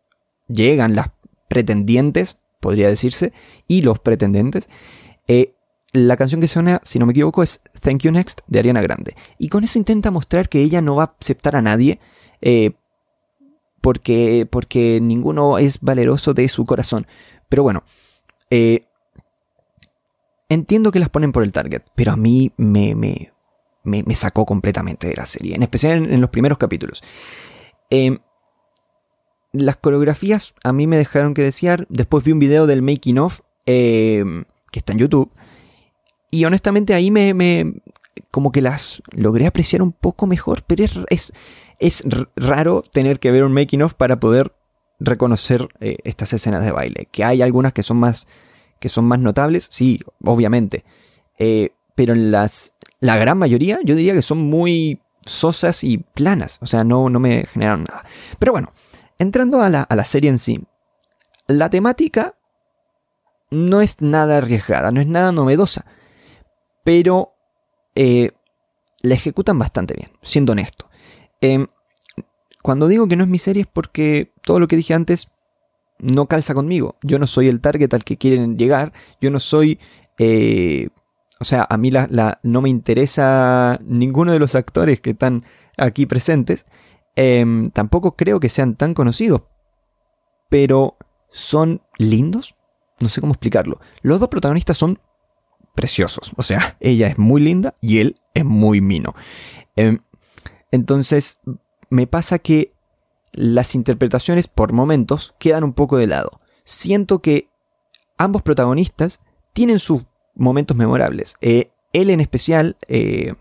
llegan 0.49 0.95
las 0.95 1.09
pretendientes, 1.55 2.39
podría 2.61 2.89
decirse, 2.89 3.33
y 3.69 3.83
los 3.83 4.01
pretendentes. 4.01 4.69
la 5.93 6.17
canción 6.17 6.41
que 6.41 6.49
suena, 6.49 6.81
si 6.83 6.99
no 6.99 7.07
me 7.07 7.13
equivoco, 7.13 7.43
es 7.45 7.61
Thank 7.81 8.03
You 8.03 8.11
Next 8.11 8.41
de 8.49 8.59
Ariana 8.59 8.83
Grande. 8.83 9.15
Y 9.39 9.49
con 9.49 9.63
eso 9.63 9.79
intenta 9.79 10.11
mostrar 10.11 10.49
que 10.49 10.61
ella 10.61 10.83
no 10.83 10.97
va 10.97 11.05
a 11.05 11.15
aceptar 11.21 11.55
a 11.55 11.63
nadie, 11.63 12.01
eh, 12.41 12.73
porque, 13.81 14.49
porque 14.51 14.99
ninguno 15.01 15.59
es 15.59 15.81
valeroso 15.81 16.35
de 16.35 16.49
su 16.49 16.65
corazón. 16.65 17.07
Pero 17.49 17.63
bueno, 17.63 17.85
eh, 18.51 18.83
entiendo 20.49 20.91
que 20.91 20.99
las 20.99 21.11
ponen 21.11 21.31
por 21.31 21.45
el 21.45 21.53
target, 21.53 21.83
pero 21.95 22.13
a 22.13 22.17
mí 22.17 22.51
me, 22.57 22.97
me, 22.97 23.33
me, 23.85 24.15
sacó 24.17 24.47
completamente 24.47 25.07
de 25.07 25.15
la 25.15 25.27
serie, 25.27 25.55
en 25.55 25.63
especial 25.63 26.11
en, 26.11 26.21
los 26.21 26.31
primeros 26.31 26.59
capítulos. 26.59 27.03
Eh, 27.91 28.19
las 29.55 29.77
coreografías 29.77 30.55
a 30.65 30.73
mí 30.73 30.87
me 30.87 30.99
dejaron 30.99 31.33
que 31.33 31.43
desear. 31.43 31.87
Después 31.89 32.25
vi 32.25 32.33
un 32.33 32.39
video 32.39 32.67
del 32.67 32.83
making 32.83 33.19
of 33.19 33.41
que 33.65 34.45
está 34.75 34.93
en 34.93 34.99
YouTube. 34.99 35.31
Y 36.31 36.45
honestamente 36.45 36.95
ahí 36.95 37.11
me, 37.11 37.33
me, 37.33 37.75
como 38.31 38.51
que 38.51 38.61
las 38.61 39.03
logré 39.13 39.47
apreciar 39.47 39.83
un 39.83 39.93
poco 39.93 40.27
mejor, 40.27 40.65
pero 40.67 40.83
es, 40.83 40.99
es, 41.09 41.33
es 41.79 42.05
raro 42.35 42.83
tener 42.83 43.21
que 43.21 43.31
ver 43.31 43.45
un 43.45 43.53
making 43.53 43.83
of 43.83 43.95
para 43.95 44.19
poder 44.19 44.53
reconocer 44.99 45.69
eh, 45.81 45.99
estas 46.03 46.33
escenas 46.33 46.65
de 46.65 46.73
baile. 46.73 47.09
Que 47.13 47.25
hay 47.25 47.43
algunas 47.43 47.73
que 47.73 47.85
son 47.85 47.99
más, 47.99 48.27
que 48.81 48.89
son 48.89 49.05
más 49.05 49.21
notables, 49.21 49.69
sí, 49.71 50.01
obviamente. 50.25 50.85
Eh, 51.39 51.71
pero 51.95 52.13
en 52.13 52.33
las, 52.33 52.75
la 53.01 53.17
gran 53.17 53.39
mayoría 53.39 53.79
yo 53.85 53.95
diría 53.95 54.15
que 54.15 54.23
son 54.23 54.39
muy 54.39 55.01
sosas 55.25 55.85
y 55.85 55.99
planas. 55.99 56.59
O 56.61 56.67
sea, 56.67 56.83
no, 56.85 57.09
no 57.11 57.21
me 57.21 57.47
generaron 57.47 57.85
nada. 57.85 58.05
Pero 58.39 58.53
bueno, 58.53 58.73
entrando 59.19 59.63
a 59.63 59.71
la, 59.71 59.83
a 59.83 59.97
la 59.97 60.05
serie 60.05 60.31
en 60.31 60.39
sí. 60.39 60.65
La 61.47 61.71
temática 61.71 62.35
no 63.51 63.81
es 63.81 64.01
nada 64.01 64.39
arriesgada, 64.39 64.91
no 64.91 65.01
es 65.01 65.07
nada 65.07 65.33
novedosa. 65.33 65.87
Pero 66.85 67.35
eh, 67.95 68.33
la 69.03 69.15
ejecutan 69.15 69.59
bastante 69.59 69.95
bien, 69.95 70.11
siendo 70.23 70.53
honesto. 70.53 70.91
Em, 71.41 71.69
cuando 72.63 72.89
digo 72.89 73.07
que 73.07 73.17
no 73.17 73.25
es 73.25 73.31
mi 73.31 73.39
serie 73.39 73.63
es 73.63 73.69
porque 73.69 74.33
todo 74.43 74.59
lo 74.59 74.69
que 74.69 74.77
dije 74.77 74.95
antes 74.95 75.29
no 75.99 76.27
calza 76.27 76.55
conmigo. 76.55 76.97
Yo 77.03 77.19
no 77.19 77.27
soy 77.27 77.49
el 77.49 77.61
target 77.61 77.93
al 77.95 78.05
que 78.05 78.17
quieren 78.17 78.59
llegar. 78.59 78.93
Yo 79.21 79.31
no 79.31 79.39
soy... 79.41 79.79
Eh, 80.19 80.89
o 81.41 81.45
sea, 81.45 81.67
a 81.69 81.77
mí 81.77 81.91
la, 81.91 82.39
no 82.43 82.63
me 82.63 82.71
interesa 82.71 83.79
ninguno 83.85 84.33
de 84.33 84.39
los 84.39 84.55
actores 84.55 85.01
que 85.01 85.11
están 85.11 85.45
aquí 85.77 86.07
presentes. 86.07 86.65
Em, 87.17 87.71
tampoco 87.71 88.17
creo 88.17 88.41
que 88.41 88.49
sean 88.49 88.75
tan 88.75 88.95
conocidos. 88.95 89.43
Pero 90.49 90.97
son 91.31 91.83
lindos. 91.99 92.55
No 93.01 93.09
sé 93.09 93.21
cómo 93.21 93.33
explicarlo. 93.33 93.81
Los 94.03 94.21
dos 94.21 94.29
protagonistas 94.29 94.77
son 94.77 94.99
preciosos. 95.75 96.33
O 96.37 96.43
sea, 96.43 96.77
ella 96.81 97.09
es 97.09 97.19
muy 97.19 97.41
linda 97.41 97.75
y 97.81 97.99
él 97.99 98.21
es 98.35 98.45
muy 98.45 98.81
mino. 98.81 99.15
Em, 99.77 100.01
entonces, 100.71 101.41
me 101.91 102.07
pasa 102.07 102.39
que 102.39 102.73
las 103.33 103.75
interpretaciones 103.75 104.49
por 104.49 104.73
momentos 104.73 105.35
quedan 105.39 105.65
un 105.65 105.73
poco 105.73 105.97
de 105.97 106.07
lado. 106.07 106.41
Siento 106.65 107.21
que 107.21 107.49
ambos 108.17 108.43
protagonistas 108.43 109.21
tienen 109.53 109.79
sus 109.79 110.03
momentos 110.35 110.77
memorables. 110.77 111.37
Eh, 111.41 111.71
él 111.93 112.11
en 112.11 112.21
especial, 112.21 112.77
eh, 112.89 113.35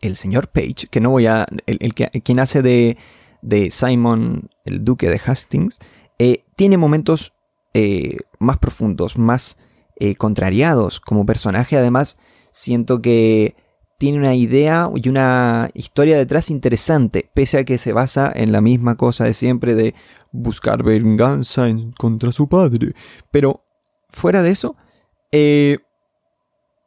el 0.00 0.16
señor 0.16 0.48
Page, 0.48 0.88
que 0.90 1.00
no 1.00 1.10
voy 1.10 1.26
a... 1.26 1.46
El, 1.66 1.94
que, 1.94 2.08
quien 2.22 2.40
hace 2.40 2.62
de, 2.62 2.96
de, 3.42 3.70
Simon, 3.70 4.50
el 4.64 4.84
duque 4.84 5.08
de 5.08 5.20
Hastings, 5.24 5.78
eh, 6.18 6.44
tiene 6.56 6.76
momentos 6.76 7.34
más 8.40 8.58
profundos, 8.58 9.16
más 9.16 9.56
contrariados 10.18 10.98
como 10.98 11.24
personaje. 11.24 11.76
Además, 11.76 12.18
siento 12.50 13.00
que 13.00 13.54
tiene 14.00 14.16
una 14.16 14.34
idea 14.34 14.90
y 14.94 15.10
una 15.10 15.68
historia 15.74 16.16
detrás 16.16 16.48
interesante, 16.48 17.30
pese 17.34 17.58
a 17.58 17.64
que 17.64 17.76
se 17.76 17.92
basa 17.92 18.32
en 18.34 18.50
la 18.50 18.62
misma 18.62 18.96
cosa 18.96 19.26
de 19.26 19.34
siempre 19.34 19.74
de 19.74 19.94
buscar 20.32 20.82
venganza 20.82 21.66
contra 21.98 22.32
su 22.32 22.48
padre. 22.48 22.94
Pero 23.30 23.62
fuera 24.08 24.42
de 24.42 24.52
eso, 24.52 24.74
eh, 25.32 25.80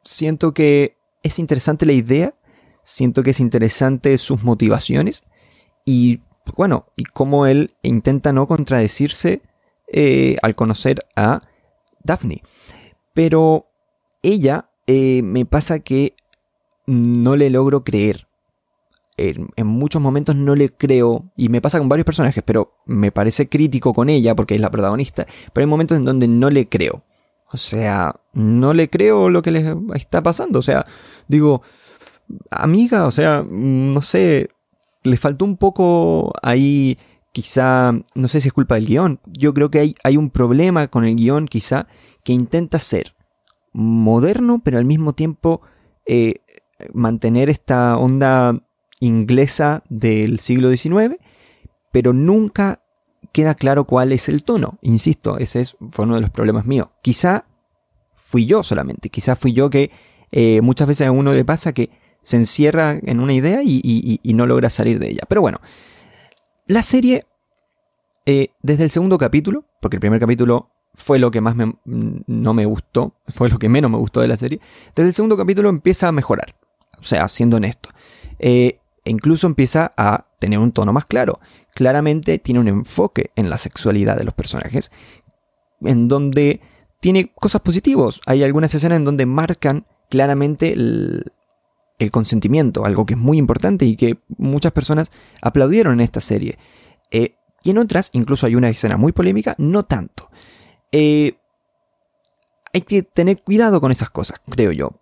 siento 0.02 0.52
que 0.54 0.96
es 1.22 1.38
interesante 1.38 1.86
la 1.86 1.92
idea, 1.92 2.34
siento 2.84 3.22
que 3.22 3.30
es 3.30 3.40
interesante 3.40 4.16
sus 4.18 4.44
motivaciones 4.44 5.24
y 5.84 6.20
bueno, 6.56 6.86
y 6.96 7.04
cómo 7.04 7.46
él 7.46 7.74
intenta 7.82 8.32
no 8.32 8.46
contradecirse 8.46 9.42
eh, 9.88 10.36
al 10.42 10.54
conocer 10.54 11.06
a 11.16 11.40
Daphne. 12.02 12.42
Pero 13.14 13.66
ella 14.22 14.68
eh, 14.86 15.22
me 15.22 15.46
pasa 15.46 15.80
que 15.80 16.14
no 16.86 17.36
le 17.36 17.50
logro 17.50 17.84
creer. 17.84 18.28
En, 19.16 19.48
muchos 19.66 20.02
momentos 20.02 20.34
no 20.34 20.56
le 20.56 20.70
creo, 20.70 21.30
y 21.36 21.48
me 21.48 21.60
pasa 21.60 21.78
con 21.78 21.88
varios 21.88 22.04
personajes, 22.04 22.42
pero 22.44 22.74
me 22.84 23.12
parece 23.12 23.48
crítico 23.48 23.94
con 23.94 24.08
ella 24.08 24.34
porque 24.34 24.56
es 24.56 24.60
la 24.60 24.72
protagonista, 24.72 25.24
pero 25.52 25.62
hay 25.62 25.70
momentos 25.70 25.96
en 25.96 26.04
donde 26.04 26.26
no 26.26 26.50
le 26.50 26.68
creo. 26.68 27.04
O 27.52 27.56
sea, 27.56 28.20
no 28.32 28.74
le 28.74 28.90
creo 28.90 29.30
lo 29.30 29.40
que 29.40 29.52
le 29.52 29.76
está 29.94 30.20
pasando. 30.20 30.58
O 30.58 30.62
sea, 30.62 30.84
digo, 31.28 31.62
amiga, 32.50 33.06
o 33.06 33.10
sea, 33.10 33.44
no 33.48 34.02
sé, 34.02 34.48
le 35.02 35.16
faltó 35.16 35.44
un 35.44 35.56
poco 35.56 36.32
ahí, 36.42 36.98
quizá, 37.32 37.92
no 38.14 38.28
sé 38.28 38.40
si 38.40 38.48
es 38.48 38.54
culpa 38.54 38.76
del 38.76 38.86
guion. 38.86 39.20
Yo 39.26 39.54
creo 39.54 39.70
que 39.70 39.80
hay, 39.80 39.94
hay 40.04 40.16
un 40.16 40.30
problema 40.30 40.88
con 40.88 41.04
el 41.04 41.16
guion, 41.16 41.46
quizá, 41.46 41.86
que 42.24 42.32
intenta 42.32 42.78
ser 42.78 43.14
moderno, 43.72 44.62
pero 44.64 44.78
al 44.78 44.84
mismo 44.84 45.12
tiempo 45.12 45.60
eh, 46.06 46.36
mantener 46.92 47.50
esta 47.50 47.96
onda 47.98 48.62
inglesa 49.00 49.82
del 49.88 50.38
siglo 50.38 50.70
XIX, 50.70 51.16
pero 51.92 52.12
nunca 52.12 52.82
queda 53.32 53.54
claro 53.54 53.84
cuál 53.84 54.12
es 54.12 54.28
el 54.28 54.44
tono. 54.44 54.78
Insisto, 54.80 55.38
ese 55.38 55.64
fue 55.90 56.04
uno 56.04 56.14
de 56.14 56.20
los 56.20 56.30
problemas 56.30 56.66
míos. 56.66 56.88
Quizá 57.02 57.46
fui 58.14 58.46
yo 58.46 58.62
solamente, 58.62 59.10
quizá 59.10 59.36
fui 59.36 59.52
yo 59.52 59.70
que 59.70 59.90
eh, 60.32 60.60
muchas 60.62 60.88
veces 60.88 61.06
a 61.06 61.12
uno 61.12 61.32
le 61.32 61.44
pasa 61.44 61.72
que 61.72 61.90
se 62.24 62.38
encierra 62.38 62.98
en 63.00 63.20
una 63.20 63.34
idea 63.34 63.60
y, 63.62 64.18
no 64.34 64.46
logra 64.46 64.70
salir 64.70 64.98
de 64.98 65.10
ella. 65.10 65.22
Pero 65.28 65.42
bueno, 65.42 65.60
la 66.66 66.82
serie 66.82 67.26
eh, 68.26 68.48
desde 68.62 68.84
el 68.84 68.90
segundo 68.90 69.18
capítulo, 69.18 69.64
porque 69.80 69.96
el 69.96 70.00
primer 70.00 70.18
capítulo 70.18 70.70
fue 70.94 71.18
lo 71.18 71.30
que 71.30 71.40
más 71.40 71.54
no 71.84 72.54
me 72.54 72.64
gustó, 72.64 73.14
fue 73.28 73.50
lo 73.50 73.58
que 73.58 73.68
menos 73.68 73.90
me 73.90 73.98
gustó 73.98 74.20
de 74.20 74.28
la 74.28 74.36
serie, 74.36 74.60
desde 74.96 75.08
el 75.08 75.14
segundo 75.14 75.36
capítulo 75.36 75.68
empieza 75.68 76.08
a 76.08 76.12
mejorar, 76.12 76.56
o 76.98 77.04
sea, 77.04 77.28
siendo 77.28 77.58
honesto. 77.58 77.90
Eh, 78.38 78.80
e 79.04 79.10
incluso 79.10 79.46
empieza 79.46 79.92
a 79.96 80.26
tener 80.38 80.58
un 80.58 80.72
tono 80.72 80.94
más 80.94 81.04
claro. 81.04 81.40
Claramente 81.74 82.38
tiene 82.38 82.60
un 82.60 82.68
enfoque 82.68 83.32
en 83.36 83.50
la 83.50 83.58
sexualidad 83.58 84.16
de 84.16 84.24
los 84.24 84.32
personajes, 84.32 84.90
en 85.82 86.08
donde 86.08 86.62
tiene 87.00 87.30
cosas 87.34 87.60
positivas. 87.60 88.22
Hay 88.24 88.42
algunas 88.42 88.74
escenas 88.74 88.96
en 88.96 89.04
donde 89.04 89.26
marcan 89.26 89.86
claramente 90.08 90.72
el, 90.72 91.32
consentimiento, 92.10 92.84
algo 92.84 93.06
que 93.06 93.14
es 93.14 93.20
muy 93.20 93.38
importante 93.38 93.84
y 93.84 93.96
que 93.96 94.18
muchas 94.36 94.72
personas 94.72 95.10
aplaudieron 95.40 95.94
en 95.94 96.00
esta 96.00 96.20
serie. 96.20 96.58
Eh, 97.10 97.36
y 97.62 97.70
en 97.70 97.78
otras, 97.78 98.10
incluso 98.12 98.46
hay 98.46 98.56
una 98.56 98.68
escena 98.68 98.96
muy 98.96 99.12
polémica, 99.12 99.54
no 99.58 99.84
tanto. 99.84 100.30
Eh, 100.92 101.38
hay 102.72 102.82
que 102.82 103.02
tener 103.02 103.42
cuidado 103.42 103.80
con 103.80 103.90
esas 103.90 104.10
cosas, 104.10 104.40
creo 104.48 104.72
yo. 104.72 105.00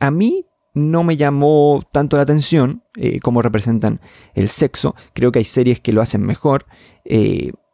A 0.00 0.10
mí 0.10 0.46
no 0.72 1.04
me 1.04 1.16
llamó 1.16 1.84
tanto 1.92 2.16
la 2.16 2.24
atención 2.24 2.82
eh, 2.96 3.20
cómo 3.20 3.42
representan 3.42 4.00
el 4.34 4.48
sexo. 4.48 4.96
Creo 5.12 5.30
que 5.30 5.38
hay 5.38 5.44
series 5.44 5.80
que 5.80 5.92
lo 5.92 6.02
hacen 6.02 6.22
mejor. 6.22 6.66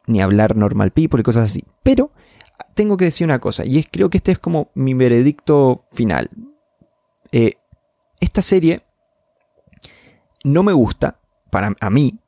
Ni 0.07 0.21
hablar 0.21 0.57
normal 0.57 0.91
people 0.91 1.21
y 1.21 1.23
cosas 1.23 1.49
así. 1.49 1.63
Pero 1.83 2.11
tengo 2.75 2.97
que 2.97 3.05
decir 3.05 3.25
una 3.25 3.39
cosa, 3.39 3.65
y 3.65 3.79
es 3.79 3.87
creo 3.89 4.09
que 4.09 4.17
este 4.17 4.33
es 4.33 4.39
como 4.39 4.69
mi 4.75 4.93
veredicto 4.93 5.85
final. 5.91 6.29
Esta 8.21 8.41
serie 8.41 8.83
no 10.43 10.63
me 10.63 10.73
gusta, 10.73 11.19
para 11.49 11.75
a 11.79 11.89
mí. 11.89 12.19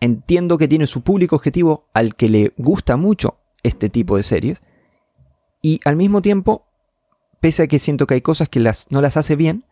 Entiendo 0.00 0.58
que 0.58 0.68
tiene 0.68 0.86
su 0.86 1.02
público 1.02 1.36
objetivo 1.36 1.88
al 1.92 2.14
que 2.14 2.28
le 2.28 2.52
gusta 2.56 2.96
mucho 2.96 3.38
este 3.62 3.88
tipo 3.88 4.16
de 4.16 4.22
series. 4.22 4.62
Y 5.62 5.80
al 5.84 5.96
mismo 5.96 6.22
tiempo, 6.22 6.66
pese 7.40 7.64
a 7.64 7.66
que 7.66 7.78
siento 7.78 8.06
que 8.06 8.14
hay 8.14 8.22
cosas 8.22 8.48
que 8.48 8.60
las, 8.60 8.86
no 8.90 9.00
las 9.00 9.16
hace 9.16 9.36
bien, 9.36 9.64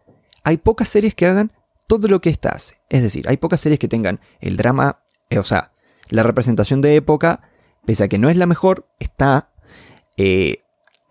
hay 0.42 0.56
pocas 0.58 0.88
series 0.88 1.14
que 1.14 1.26
hagan 1.26 1.52
todo 1.86 2.08
lo 2.08 2.20
que 2.20 2.30
esta 2.30 2.50
hace. 2.50 2.76
Es 2.88 3.02
decir, 3.02 3.28
hay 3.28 3.36
pocas 3.36 3.60
series 3.60 3.78
que 3.78 3.88
tengan 3.88 4.20
el 4.40 4.56
drama, 4.56 5.00
eh, 5.30 5.38
o 5.38 5.44
sea, 5.44 5.72
la 6.10 6.22
representación 6.22 6.80
de 6.80 6.96
época, 6.96 7.42
pese 7.86 8.04
a 8.04 8.08
que 8.08 8.18
no 8.18 8.28
es 8.30 8.36
la 8.36 8.46
mejor, 8.46 8.88
está. 8.98 9.50
Eh, 10.16 10.63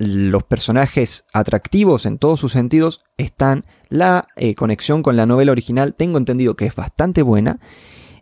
los 0.03 0.43
personajes 0.43 1.25
atractivos 1.33 2.05
en 2.05 2.17
todos 2.17 2.39
sus 2.39 2.51
sentidos 2.51 3.03
están. 3.17 3.65
La 3.89 4.27
eh, 4.35 4.55
conexión 4.55 5.03
con 5.03 5.15
la 5.15 5.25
novela 5.25 5.51
original 5.51 5.93
tengo 5.93 6.17
entendido 6.17 6.55
que 6.55 6.65
es 6.65 6.75
bastante 6.75 7.21
buena. 7.21 7.59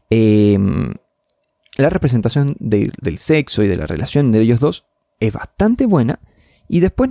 Em, 0.10 0.94
la 1.78 1.90
representación 1.90 2.56
del 2.60 3.18
sexo 3.18 3.64
y 3.64 3.68
de 3.68 3.78
la 3.78 3.88
relación 3.88 4.32
de 4.32 4.42
ellos 4.42 4.60
dos 4.60 4.86
es 5.20 5.34
bastante 5.34 5.86
buena. 5.86 6.20
Y 6.68 6.80
después, 6.82 7.10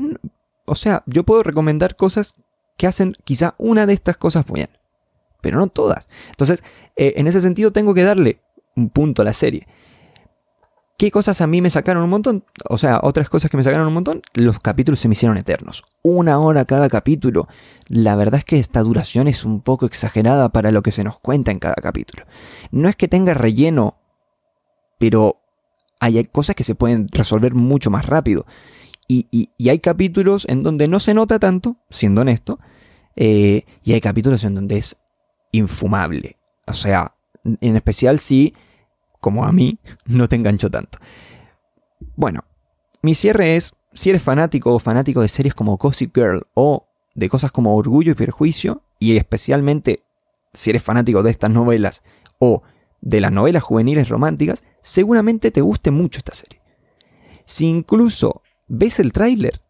o 0.66 0.74
sea, 0.74 1.02
yo 1.06 1.24
puedo 1.24 1.42
recomendar 1.42 1.96
cosas 1.96 2.34
que 2.76 2.86
hacen 2.86 3.14
quizá 3.24 3.54
una 3.58 3.86
de 3.86 3.94
estas 3.94 4.16
cosas 4.16 4.46
bien, 4.46 4.70
pero 5.40 5.58
no 5.58 5.66
todas. 5.68 6.08
Entonces, 6.30 6.62
eh, 6.96 7.14
en 7.16 7.26
ese 7.26 7.40
sentido 7.40 7.72
tengo 7.72 7.94
que 7.94 8.04
darle 8.04 8.40
un 8.76 8.90
punto 8.90 9.22
a 9.22 9.24
la 9.24 9.32
serie. 9.32 9.66
¿Qué 11.00 11.10
cosas 11.10 11.40
a 11.40 11.46
mí 11.46 11.62
me 11.62 11.70
sacaron 11.70 12.02
un 12.02 12.10
montón? 12.10 12.44
O 12.68 12.76
sea, 12.76 13.00
otras 13.02 13.30
cosas 13.30 13.50
que 13.50 13.56
me 13.56 13.62
sacaron 13.62 13.86
un 13.86 13.94
montón, 13.94 14.20
los 14.34 14.58
capítulos 14.58 15.00
se 15.00 15.08
me 15.08 15.12
hicieron 15.12 15.38
eternos. 15.38 15.82
Una 16.02 16.38
hora 16.38 16.66
cada 16.66 16.90
capítulo. 16.90 17.48
La 17.88 18.16
verdad 18.16 18.40
es 18.40 18.44
que 18.44 18.58
esta 18.58 18.82
duración 18.82 19.26
es 19.26 19.46
un 19.46 19.62
poco 19.62 19.86
exagerada 19.86 20.50
para 20.50 20.70
lo 20.72 20.82
que 20.82 20.92
se 20.92 21.02
nos 21.02 21.18
cuenta 21.18 21.52
en 21.52 21.58
cada 21.58 21.76
capítulo. 21.76 22.26
No 22.70 22.86
es 22.86 22.96
que 22.96 23.08
tenga 23.08 23.32
relleno, 23.32 23.96
pero 24.98 25.40
hay 26.00 26.22
cosas 26.26 26.54
que 26.54 26.64
se 26.64 26.74
pueden 26.74 27.06
resolver 27.10 27.54
mucho 27.54 27.88
más 27.90 28.04
rápido. 28.04 28.44
Y, 29.08 29.48
hay 29.70 29.78
capítulos 29.78 30.44
en 30.50 30.62
donde 30.62 30.86
no 30.86 31.00
se 31.00 31.14
nota 31.14 31.38
tanto, 31.38 31.78
siendo 31.88 32.20
honesto, 32.20 32.58
eh, 33.16 33.64
y 33.82 33.94
hay 33.94 34.02
capítulos 34.02 34.44
en 34.44 34.54
donde 34.54 34.76
es 34.76 34.98
infumable. 35.50 36.36
O 36.66 36.74
sea, 36.74 37.14
en 37.42 37.76
especial 37.76 38.18
si, 38.18 38.52
como 39.20 39.44
a 39.44 39.52
mí, 39.52 39.78
no 40.06 40.28
te 40.28 40.36
engancho 40.36 40.70
tanto. 40.70 40.98
Bueno, 42.16 42.44
mi 43.02 43.14
cierre 43.14 43.56
es, 43.56 43.74
si 43.92 44.10
eres 44.10 44.22
fanático 44.22 44.74
o 44.74 44.78
fanático 44.78 45.20
de 45.20 45.28
series 45.28 45.54
como 45.54 45.76
Gossip 45.76 46.14
Girl 46.14 46.46
o 46.54 46.86
de 47.14 47.28
cosas 47.28 47.52
como 47.52 47.76
Orgullo 47.76 48.12
y 48.12 48.14
Perjuicio, 48.14 48.82
y 48.98 49.16
especialmente 49.16 50.02
si 50.52 50.70
eres 50.70 50.82
fanático 50.82 51.22
de 51.22 51.30
estas 51.30 51.50
novelas 51.50 52.02
o 52.38 52.62
de 53.00 53.20
las 53.20 53.32
novelas 53.32 53.62
juveniles 53.62 54.08
románticas, 54.08 54.64
seguramente 54.80 55.50
te 55.50 55.60
guste 55.60 55.90
mucho 55.90 56.18
esta 56.18 56.34
serie. 56.34 56.60
Si 57.44 57.66
incluso 57.66 58.42
ves 58.68 59.00
el 59.00 59.12
tráiler, 59.12 59.60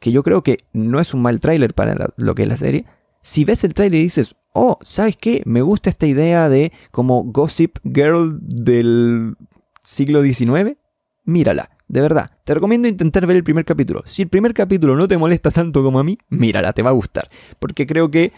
que 0.00 0.12
yo 0.12 0.22
creo 0.22 0.42
que 0.42 0.58
no 0.72 1.00
es 1.00 1.14
un 1.14 1.22
mal 1.22 1.40
tráiler 1.40 1.74
para 1.74 2.12
lo 2.16 2.34
que 2.34 2.42
es 2.42 2.48
la 2.48 2.56
serie, 2.56 2.86
si 3.22 3.44
ves 3.44 3.64
el 3.64 3.74
tráiler 3.74 4.00
y 4.00 4.04
dices, 4.04 4.34
oh, 4.52 4.78
¿sabes 4.82 5.16
qué? 5.16 5.42
Me 5.46 5.62
gusta 5.62 5.90
esta 5.90 6.06
idea 6.06 6.48
de 6.48 6.72
como 6.90 7.24
Gossip 7.24 7.78
Girl 7.84 8.38
del 8.42 9.36
siglo 9.82 10.22
XIX, 10.22 10.76
mírala. 11.24 11.70
De 11.88 12.00
verdad, 12.00 12.30
te 12.44 12.54
recomiendo 12.54 12.88
intentar 12.88 13.26
ver 13.26 13.36
el 13.36 13.44
primer 13.44 13.64
capítulo. 13.64 14.02
Si 14.06 14.22
el 14.22 14.28
primer 14.28 14.54
capítulo 14.54 14.96
no 14.96 15.06
te 15.06 15.18
molesta 15.18 15.50
tanto 15.50 15.82
como 15.82 15.98
a 15.98 16.04
mí, 16.04 16.18
mírala, 16.30 16.72
te 16.72 16.82
va 16.82 16.90
a 16.90 16.94
gustar. 16.94 17.28
Porque 17.58 17.86
creo 17.86 18.10
que 18.10 18.32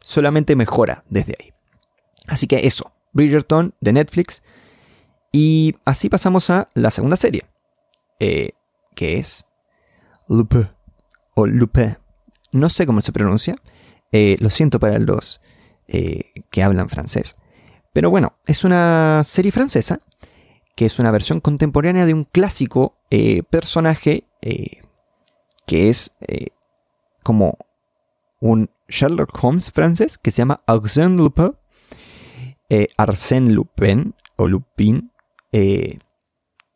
solamente 0.00 0.56
mejora 0.56 1.04
desde 1.08 1.36
ahí. 1.38 1.52
Así 2.26 2.46
que 2.46 2.66
eso, 2.66 2.92
Bridgerton 3.12 3.74
de 3.80 3.92
Netflix. 3.92 4.42
Y 5.32 5.76
así 5.84 6.08
pasamos 6.08 6.50
a 6.50 6.68
la 6.74 6.90
segunda 6.90 7.16
serie, 7.16 7.44
eh, 8.18 8.52
que 8.96 9.18
es 9.18 9.46
Lupe 10.28 10.68
o 11.34 11.46
Lupe. 11.46 11.98
No 12.50 12.68
sé 12.68 12.84
cómo 12.84 13.00
se 13.00 13.12
pronuncia. 13.12 13.56
Eh, 14.12 14.36
lo 14.40 14.50
siento 14.50 14.80
para 14.80 14.98
los 14.98 15.40
eh, 15.86 16.32
que 16.50 16.62
hablan 16.62 16.88
francés. 16.88 17.36
Pero 17.92 18.10
bueno, 18.10 18.38
es 18.46 18.64
una 18.64 19.22
serie 19.24 19.52
francesa 19.52 20.00
que 20.76 20.86
es 20.86 20.98
una 20.98 21.10
versión 21.10 21.40
contemporánea 21.40 22.06
de 22.06 22.14
un 22.14 22.24
clásico 22.24 22.96
eh, 23.10 23.42
personaje 23.42 24.24
que 25.66 25.88
es 25.88 26.12
como 27.24 27.58
un 28.40 28.70
Sherlock 28.88 29.36
Holmes 29.42 29.72
francés 29.72 30.16
que 30.16 30.30
se 30.30 30.38
llama 30.38 30.62
Arsène 30.66 31.16
Lupin. 31.16 31.56
Arsène 32.96 33.50
Lupin 33.50 34.14
o 34.36 34.46
Lupin. 34.46 35.10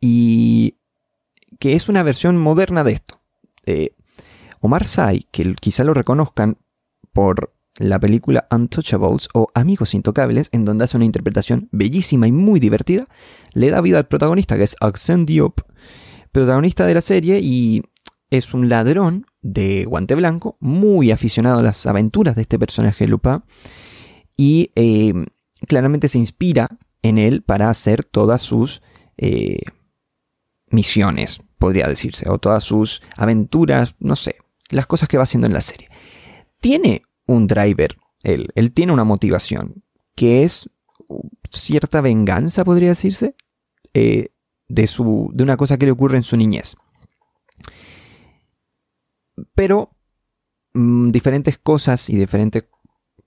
y 0.00 0.76
que 1.60 1.74
es 1.74 1.88
una 1.88 2.02
versión 2.02 2.36
moderna 2.36 2.82
de 2.82 2.92
esto. 2.92 3.20
Omar 4.60 4.84
Sy, 4.84 5.28
que 5.30 5.54
quizá 5.54 5.84
lo 5.84 5.94
reconozcan 5.94 6.58
por 7.12 7.54
la 7.78 7.98
película 7.98 8.46
Untouchables 8.50 9.28
o 9.34 9.48
Amigos 9.54 9.94
Intocables, 9.94 10.48
en 10.52 10.64
donde 10.64 10.84
hace 10.84 10.96
una 10.96 11.06
interpretación 11.06 11.68
bellísima 11.72 12.26
y 12.26 12.32
muy 12.32 12.60
divertida, 12.60 13.06
le 13.54 13.70
da 13.70 13.80
vida 13.80 13.98
al 13.98 14.08
protagonista, 14.08 14.56
que 14.56 14.64
es 14.64 14.76
Arsène 14.80 15.24
Diop, 15.24 15.60
protagonista 16.32 16.86
de 16.86 16.94
la 16.94 17.00
serie 17.00 17.40
y 17.40 17.82
es 18.30 18.54
un 18.54 18.68
ladrón 18.68 19.26
de 19.42 19.84
guante 19.84 20.14
blanco, 20.14 20.56
muy 20.60 21.10
aficionado 21.10 21.60
a 21.60 21.62
las 21.62 21.86
aventuras 21.86 22.34
de 22.34 22.42
este 22.42 22.58
personaje 22.58 23.06
Lupin, 23.06 23.42
y 24.36 24.70
eh, 24.74 25.12
claramente 25.66 26.08
se 26.08 26.18
inspira 26.18 26.68
en 27.02 27.18
él 27.18 27.42
para 27.42 27.68
hacer 27.68 28.04
todas 28.04 28.40
sus 28.40 28.82
eh, 29.18 29.60
misiones, 30.70 31.42
podría 31.58 31.88
decirse, 31.88 32.28
o 32.30 32.38
todas 32.38 32.64
sus 32.64 33.02
aventuras, 33.16 33.94
no 33.98 34.16
sé, 34.16 34.36
las 34.70 34.86
cosas 34.86 35.08
que 35.08 35.18
va 35.18 35.24
haciendo 35.24 35.46
en 35.46 35.52
la 35.52 35.60
serie. 35.60 35.88
Tiene 36.62 37.02
un 37.26 37.48
driver, 37.48 37.98
él, 38.22 38.48
él 38.54 38.72
tiene 38.72 38.92
una 38.92 39.04
motivación, 39.04 39.82
que 40.14 40.44
es 40.44 40.70
cierta 41.50 42.00
venganza, 42.00 42.64
podría 42.64 42.90
decirse, 42.90 43.34
eh, 43.94 44.28
de, 44.68 44.86
su, 44.86 45.30
de 45.34 45.42
una 45.42 45.56
cosa 45.56 45.76
que 45.76 45.86
le 45.86 45.92
ocurre 45.92 46.16
en 46.16 46.22
su 46.22 46.36
niñez. 46.36 46.76
Pero 49.54 49.90
mm, 50.72 51.10
diferentes 51.10 51.58
cosas 51.58 52.08
y 52.08 52.16
diferentes 52.16 52.66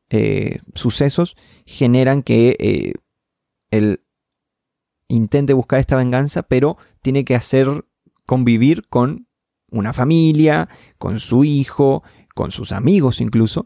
eh, 0.09 0.59
sucesos 0.73 1.35
generan 1.65 2.23
que 2.23 2.55
eh, 2.57 2.93
él 3.69 4.01
intente 5.09 5.53
buscar 5.53 5.79
esta 5.79 5.97
venganza, 5.97 6.43
pero 6.43 6.77
tiene 7.01 7.25
que 7.25 7.35
hacer 7.35 7.85
convivir 8.25 8.87
con 8.87 9.27
una 9.71 9.93
familia, 9.93 10.69
con 10.97 11.19
su 11.19 11.43
hijo, 11.43 12.01
con 12.35 12.51
sus 12.51 12.71
amigos 12.71 13.19
incluso, 13.21 13.65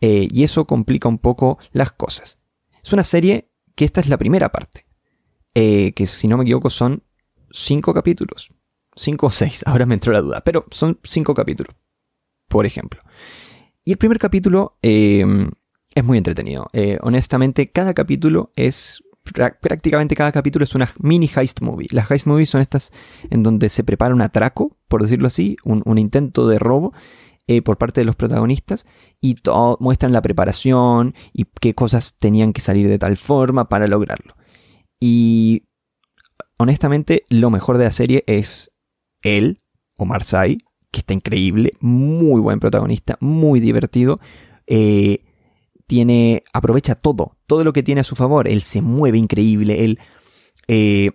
eh, 0.00 0.28
y 0.30 0.44
eso 0.44 0.64
complica 0.64 1.08
un 1.08 1.18
poco 1.18 1.58
las 1.72 1.92
cosas. 1.92 2.38
Es 2.82 2.92
una 2.94 3.04
serie 3.04 3.50
que 3.74 3.84
esta 3.84 4.00
es 4.00 4.08
la 4.08 4.16
primera 4.16 4.50
parte, 4.50 4.86
eh, 5.54 5.92
que 5.92 6.06
si 6.06 6.28
no 6.28 6.38
me 6.38 6.44
equivoco 6.44 6.70
son 6.70 7.02
cinco 7.50 7.92
capítulos, 7.92 8.50
cinco 8.96 9.26
o 9.26 9.30
seis, 9.30 9.62
ahora 9.66 9.84
me 9.84 9.94
entró 9.94 10.12
la 10.14 10.22
duda, 10.22 10.40
pero 10.40 10.64
son 10.70 10.98
cinco 11.04 11.34
capítulos, 11.34 11.74
por 12.48 12.64
ejemplo. 12.64 13.02
Y 13.84 13.92
el 13.92 13.98
primer 13.98 14.18
capítulo 14.18 14.78
em, 14.80 15.50
es 15.94 16.04
muy 16.04 16.16
entretenido. 16.16 16.68
Eh, 16.72 16.98
honestamente, 17.02 17.70
cada 17.70 17.92
capítulo 17.92 18.50
es 18.56 19.02
prácticamente 19.32 20.14
cada 20.14 20.32
capítulo 20.32 20.64
es 20.64 20.74
una 20.74 20.90
mini 20.98 21.30
heist 21.34 21.62
movie. 21.62 21.88
Las 21.90 22.10
heist 22.10 22.26
movies 22.26 22.50
son 22.50 22.60
estas 22.60 22.92
en 23.30 23.42
donde 23.42 23.68
se 23.68 23.84
prepara 23.84 24.14
un 24.14 24.22
atraco, 24.22 24.76
por 24.88 25.02
decirlo 25.02 25.28
así, 25.28 25.56
un, 25.64 25.98
intento 25.98 26.46
de 26.46 26.58
robo 26.58 26.92
eh, 27.46 27.62
por 27.62 27.78
parte 27.78 28.00
de 28.00 28.04
los 28.04 28.16
protagonistas 28.16 28.86
y 29.20 29.34
todo, 29.34 29.76
muestran 29.80 30.12
la 30.12 30.22
preparación 30.22 31.14
y 31.32 31.44
qué 31.60 31.74
cosas 31.74 32.16
tenían 32.18 32.52
que 32.52 32.60
salir 32.60 32.88
de 32.88 32.98
tal 32.98 33.16
forma 33.16 33.68
para 33.68 33.86
lograrlo. 33.86 34.34
Y 35.00 35.64
honestamente, 36.58 37.24
lo 37.28 37.50
mejor 37.50 37.78
de 37.78 37.84
la 37.84 37.92
serie 37.92 38.24
es 38.26 38.72
él, 39.22 39.60
Omar 39.98 40.24
Sy, 40.24 40.58
que 40.90 41.00
está 41.00 41.12
increíble, 41.12 41.74
muy 41.80 42.40
buen 42.40 42.60
protagonista, 42.60 43.18
muy 43.20 43.60
divertido. 43.60 44.20
Eh, 44.66 45.24
tiene, 45.86 46.44
aprovecha 46.52 46.94
todo, 46.94 47.36
todo 47.46 47.64
lo 47.64 47.72
que 47.72 47.82
tiene 47.82 48.00
a 48.00 48.04
su 48.04 48.16
favor. 48.16 48.48
Él 48.48 48.62
se 48.62 48.80
mueve 48.80 49.18
increíble, 49.18 49.84
él 49.84 49.98
eh, 50.68 51.10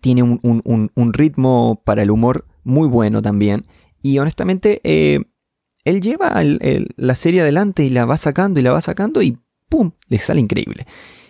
tiene 0.00 0.22
un, 0.22 1.12
ritmo 1.12 1.82
para 1.84 2.02
el 2.02 2.10
humor 2.10 2.46
muy 2.64 2.88
bueno 2.88 3.22
también. 3.22 3.66
Y 4.02 4.18
honestamente, 4.18 4.80
eh, 4.84 5.24
él 5.84 6.00
lleva 6.00 6.42
la 6.42 7.14
serie 7.14 7.40
adelante 7.40 7.84
y 7.84 7.90
la 7.90 8.04
va 8.04 8.18
sacando 8.18 8.60
y 8.60 8.62
la 8.62 8.72
va 8.72 8.80
sacando 8.80 9.22
y 9.22 9.38
¡pum! 9.68 9.92
Le 10.08 10.18
sale 10.18 10.40
increíble. 10.40 10.86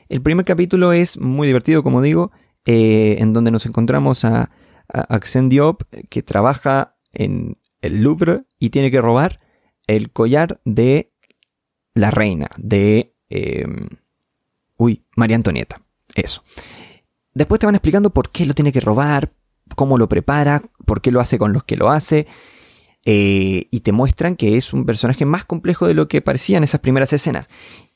El 0.09 0.23
primer 0.23 0.45
capítulo 0.45 0.93
es 0.93 1.19
muy 1.19 1.47
divertido, 1.47 1.83
como 1.83 2.03
digo, 2.03 2.33
eh, 2.65 3.17
en 3.19 3.33
donde 3.33 3.51
nos 3.51 3.67
encontramos 3.67 4.25
a, 4.25 4.51
a 4.89 5.21
Diop, 5.49 5.83
que 6.09 6.23
trabaja 6.23 6.97
en 7.13 7.59
el 7.83 8.03
Louvre 8.03 8.45
y 8.59 8.71
tiene 8.71 8.91
que 8.91 9.01
robar 9.01 9.41
el 9.87 10.11
collar 10.11 10.61
de 10.65 11.13
la 11.95 12.11
reina 12.11 12.49
de... 12.57 13.15
Em, 13.29 13.89
uy, 14.77 15.05
María 15.17 15.37
Antonieta. 15.37 15.83
Eso. 16.15 16.43
Después 17.35 17.59
te 17.59 17.67
van 17.67 17.75
explicando 17.75 18.11
por 18.11 18.31
qué 18.31 18.47
lo 18.47 18.55
tiene 18.55 18.73
que 18.73 18.81
robar, 18.81 19.33
cómo 19.77 19.99
lo 19.99 20.09
prepara, 20.09 20.63
por 20.87 21.01
qué 21.01 21.11
lo 21.11 21.21
hace 21.21 21.39
con 21.39 21.53
los 21.53 21.65
que 21.65 21.77
lo 21.77 21.91
hace. 21.91 22.27
Eh, 23.05 23.69
y 23.71 23.81
te 23.81 23.93
muestran 23.93 24.37
que 24.37 24.57
es 24.57 24.73
un 24.73 24.85
personaje 24.85 25.25
más 25.25 25.45
complejo 25.45 25.87
de 25.87 25.95
lo 25.95 26.09
que 26.09 26.21
parecía 26.21 26.59
en 26.59 26.65
esas 26.65 26.81
primeras 26.81 27.13
escenas. 27.13 27.49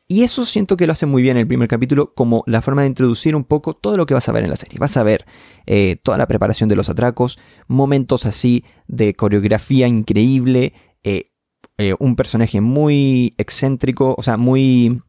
Y 0.09 0.23
eso 0.25 0.45
siento 0.45 0.77
que 0.77 0.87
lo 0.87 0.93
hace 0.93 1.07
muy 1.07 1.23
bien 1.23 1.37
el 1.37 1.47
primer 1.47 1.69
capítulo 1.69 2.15
como 2.15 2.45
la 2.47 2.63
forma 2.63 2.83
de 2.83 2.89
introducir 2.89 3.35
un 3.35 3.45
poco 3.45 3.75
todo 3.75 3.97
lo 3.97 4.07
que 4.07 4.15
vas 4.15 4.29
a 4.29 4.33
ver 4.33 4.45
en 4.45 4.51
la 4.51 4.57
serie. 4.57 4.79
Vas 4.79 4.97
a 4.97 5.03
ver 5.03 5.25
eh, 5.67 5.97
toda 6.03 6.19
la 6.19 6.29
preparación 6.29 6.69
de 6.69 6.77
los 6.77 6.89
atracos, 6.89 7.39
momentos 7.67 8.27
así 8.27 8.65
de 8.89 9.15
coreografía 9.15 9.89
increíble, 9.89 10.75
eh, 11.03 11.31
un 11.99 12.15
personaje 12.15 12.61
muy 12.61 13.35
excéntrico, 13.39 14.15
o 14.17 14.23
sea, 14.23 14.37
muy... 14.37 15.03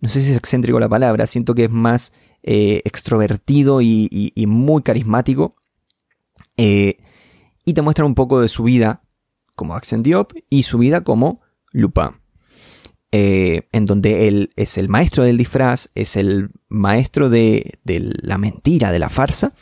No 0.00 0.08
sé 0.08 0.20
si 0.20 0.30
es 0.30 0.36
excéntrico 0.36 0.78
la 0.78 0.88
palabra, 0.88 1.26
siento 1.26 1.54
que 1.54 1.64
es 1.64 1.70
más 1.70 2.12
extrovertido 2.42 3.80
y, 3.80 4.32
muy 4.46 4.82
carismático. 4.82 5.56
Y 7.64 7.74
te 7.74 7.82
muestra 7.82 8.04
un 8.04 8.14
poco 8.14 8.40
de 8.40 8.48
su 8.48 8.64
vida 8.64 9.02
como 9.54 9.74
Accent 9.74 10.04
Diop 10.04 10.32
y 10.48 10.64
su 10.64 10.78
vida 10.78 11.02
como 11.02 11.40
Lupin. 11.72 12.10
en 13.10 13.84
donde 13.84 14.28
él 14.28 14.50
es 14.56 14.78
el 14.78 14.88
maestro 14.88 15.24
del 15.24 15.36
disfraz, 15.36 15.90
es 15.94 16.16
el 16.16 16.50
maestro 16.68 17.28
de, 17.28 17.78
la 17.84 18.38
mentira, 18.38 18.90
de 18.90 18.98
la 18.98 19.08
farsa, 19.08 19.52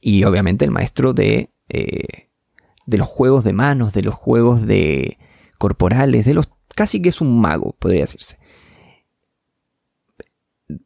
y 0.00 0.24
obviamente 0.24 0.64
el 0.64 0.70
maestro 0.70 1.12
de, 1.12 1.50
de 1.68 2.96
los 2.96 3.06
juegos 3.06 3.44
de 3.44 3.52
manos, 3.52 3.92
de 3.92 4.02
los 4.02 4.14
juegos 4.14 4.66
de, 4.66 5.18
corporales, 5.58 6.24
de 6.24 6.34
los 6.34 6.50
casi 6.74 7.02
que 7.02 7.10
es 7.10 7.20
un 7.20 7.40
mago, 7.40 7.76
podría 7.78 8.02
decirse. 8.02 8.38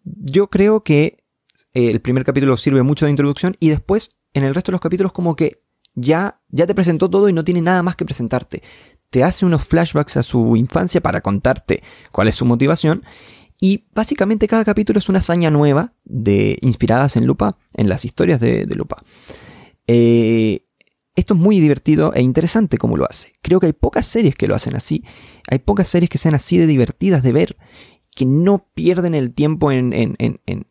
Yo 0.05 0.49
creo 0.49 0.83
que 0.83 1.19
eh, 1.75 1.91
el 1.91 2.01
primer 2.01 2.25
capítulo 2.25 2.57
sirve 2.57 2.83
mucho 2.83 3.05
de 3.05 3.11
introducción 3.11 3.57
y 3.61 3.69
después 3.69 4.11
en 4.35 4.45
el 4.45 4.55
resto 4.55 4.71
de 4.71 4.75
los 4.75 4.81
capítulos 4.81 5.13
como 5.13 5.37
que 5.37 5.62
ya, 5.95 6.41
ya 6.49 6.67
te 6.67 6.75
presentó 6.75 7.11
todo 7.11 7.29
y 7.29 7.33
no 7.33 7.45
tiene 7.45 7.61
nada 7.61 7.83
más 7.83 7.97
que 7.97 8.05
presentarte. 8.05 8.63
Te 9.11 9.25
hace 9.25 9.45
unos 9.45 9.65
flashbacks 9.65 10.17
a 10.17 10.23
su 10.23 10.57
infancia 10.57 11.01
para 11.01 11.21
contarte 11.21 11.83
cuál 12.13 12.29
es 12.29 12.35
su 12.35 12.45
motivación 12.45 13.05
y 13.61 13.85
básicamente 13.95 14.49
cada 14.49 14.65
capítulo 14.65 14.99
es 14.99 15.09
una 15.09 15.21
hazaña 15.21 15.51
nueva 15.51 15.93
de, 16.05 16.59
inspiradas 16.63 17.17
en 17.17 17.27
Lupa, 17.27 17.59
en 17.75 17.89
las 17.89 18.05
historias 18.05 18.41
de, 18.41 18.67
Lupa. 18.75 19.05
Eh, 19.87 20.67
esto 21.15 21.35
es 21.35 21.41
muy 21.41 21.61
divertido 21.61 22.15
e 22.15 22.23
interesante 22.23 22.79
como 22.79 22.97
lo 22.97 23.05
hace. 23.05 23.35
Creo 23.43 23.61
que 23.61 23.67
hay 23.67 23.73
pocas 23.73 24.07
series 24.07 24.35
que 24.35 24.49
lo 24.49 24.55
hacen 24.55 24.75
así. 24.75 25.05
Hay 25.49 25.59
pocas 25.59 25.89
series 25.89 26.09
que 26.09 26.19
sean 26.19 26.35
así 26.35 26.57
de 26.57 26.67
divertidas 26.67 27.23
de 27.23 27.33
ver, 27.33 27.57
que 28.15 28.27
no 28.27 28.67
pierden 28.75 29.15
el 29.15 29.33
tiempo 29.33 29.73
en, 29.73 29.93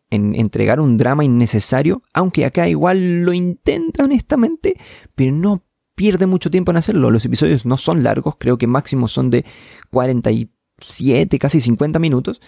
entregar 0.10 0.80
un 0.80 0.98
drama 0.98 1.24
innecesario, 1.24 2.04
aunque 2.14 2.46
acá 2.46 2.68
igual 2.68 3.24
lo 3.24 3.34
intenta 3.34 4.04
honestamente, 4.04 4.78
pero 5.16 5.32
no 5.32 5.64
pierde 5.96 6.26
mucho 6.26 6.52
tiempo 6.52 6.72
en 6.72 6.78
hacerlo. 6.78 7.12
Los 7.12 7.26
episodios 7.26 7.66
no 7.66 7.78
son 7.78 8.04
largos, 8.04 8.36
creo 8.38 8.58
que 8.58 8.68
máximo 8.68 9.08
son 9.08 9.30
de 9.30 9.46
47, 9.90 11.40
casi 11.40 11.60
50 11.60 12.00
minutos, 12.00 12.42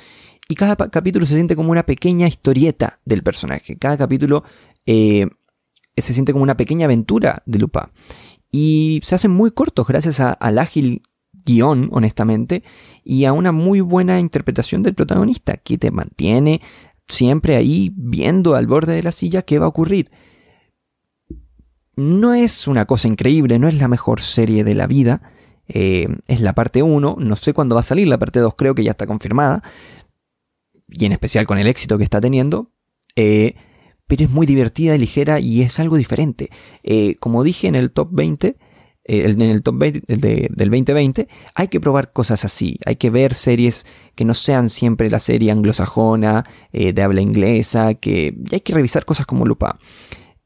y 0.48 0.56
cada 0.56 0.76
capítulo 0.76 1.26
se 1.26 1.36
siente 1.36 1.56
como 1.56 1.72
una 1.72 1.86
pequeña 1.86 2.28
historieta 2.28 3.00
del 3.06 3.24
personaje. 3.24 3.78
Cada 3.78 3.98
capítulo... 3.98 4.44
Eh, 4.86 5.28
se 5.96 6.14
siente 6.14 6.32
como 6.32 6.44
una 6.44 6.58
pequeña 6.58 6.86
aventura 6.86 7.44
de 7.46 7.60
Lupa. 7.60 7.92
Y 8.52 9.00
se 9.04 9.16
hacen 9.16 9.32
muy 9.32 9.52
cortos 9.52 9.88
gracias 9.88 10.20
al 10.20 10.60
ágil 10.60 11.04
guion, 11.46 11.90
honestamente, 11.92 12.64
y 13.04 13.26
a 13.26 13.34
una 13.34 13.52
muy 13.52 13.82
buena 13.82 14.20
interpretación 14.20 14.84
del 14.84 14.96
protagonista, 14.96 15.58
que 15.58 15.78
te 15.78 15.92
mantiene 15.92 16.62
siempre 17.08 17.56
ahí 17.56 17.92
viendo 17.96 18.56
al 18.56 18.68
borde 18.68 18.96
de 18.96 19.04
la 19.04 19.12
silla 19.12 19.42
qué 19.42 19.60
va 19.60 19.66
a 19.66 19.70
ocurrir. 19.70 20.12
No 21.96 22.34
es 22.34 22.68
una 22.68 22.86
cosa 22.86 23.08
increíble, 23.08 23.60
no 23.60 23.68
es 23.68 23.80
la 23.80 23.88
mejor 23.88 24.22
serie 24.22 24.64
de 24.64 24.76
la 24.76 24.88
vida, 24.88 25.22
eh, 25.68 26.08
es 26.28 26.42
la 26.42 26.54
parte 26.54 26.82
1, 26.82 27.18
no 27.20 27.36
sé 27.36 27.54
cuándo 27.54 27.76
va 27.76 27.82
a 27.82 27.84
salir, 27.84 28.08
la 28.08 28.20
parte 28.20 28.40
2 28.40 28.56
creo 28.58 28.74
que 28.76 28.84
ya 28.84 28.92
está 28.92 29.06
confirmada, 29.06 29.64
y 30.88 31.06
en 31.06 31.12
especial 31.12 31.46
con 31.46 31.60
el 31.60 31.68
éxito 31.68 31.98
que 31.98 32.04
está 32.04 32.20
teniendo. 32.20 32.72
Eh, 33.16 33.56
pero 34.08 34.26
es 34.26 34.32
muy 34.32 34.46
divertida 34.46 34.96
y 34.96 35.00
ligera 35.00 35.40
y 35.40 35.62
es 35.62 35.80
algo 35.80 35.98
diferente. 35.98 36.50
Eh, 36.84 37.16
como 37.20 37.44
dije 37.44 37.68
en 37.68 37.76
el 37.76 37.92
top 37.92 38.10
20, 38.12 38.58
eh, 39.06 39.30
en 39.30 39.42
el 39.42 39.64
top 39.64 39.78
20 39.78 40.18
del 40.18 40.70
2020, 40.70 41.28
hay 41.56 41.68
que 41.68 41.80
probar 41.80 42.12
cosas 42.14 42.46
así, 42.46 42.80
hay 42.86 42.96
que 42.96 43.10
ver 43.10 43.34
series 43.34 43.86
que 44.16 44.26
no 44.26 44.34
sean 44.34 44.70
siempre 44.70 45.10
la 45.10 45.20
serie 45.20 45.52
anglosajona, 45.52 46.46
eh, 46.72 46.94
de 46.94 47.02
habla 47.02 47.22
inglesa, 47.22 47.96
que 47.96 48.36
hay 48.52 48.62
que 48.62 48.74
revisar 48.74 49.06
cosas 49.06 49.26
como 49.26 49.46
Lupa. 49.46 49.78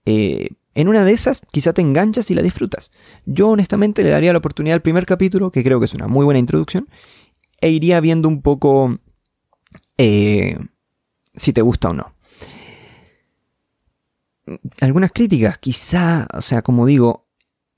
en 0.06 0.88
una 0.88 1.04
de 1.04 1.12
esas 1.12 1.41
quizá 1.52 1.74
te 1.74 1.82
enganchas 1.82 2.32
y 2.32 2.36
la 2.36 2.41
disfrutas. 2.41 2.91
Yo 3.26 3.50
honestamente 3.50 4.04
le 4.04 4.10
daría 4.10 4.32
la 4.32 4.39
oportunidad 4.39 4.76
al 4.76 4.82
primer 4.82 5.06
capítulo, 5.06 5.52
que 5.52 5.63
creo 5.63 5.80
que 5.80 5.86
es 5.86 5.93
una 5.93 6.08
muy 6.08 6.24
buena 6.26 6.39
introducción, 6.39 6.88
e 7.62 7.70
iría 7.70 8.00
viendo 8.00 8.28
un 8.28 8.41
poco 8.41 9.00
si 9.98 11.54
te 11.54 11.62
gusta 11.62 11.89
o 11.89 11.93
no 11.93 12.13
algunas 14.82 15.12
críticas, 15.12 15.58
quizá, 15.58 16.28
o 16.34 16.41
sea, 16.41 16.62
como 16.62 16.86
digo, 16.86 17.27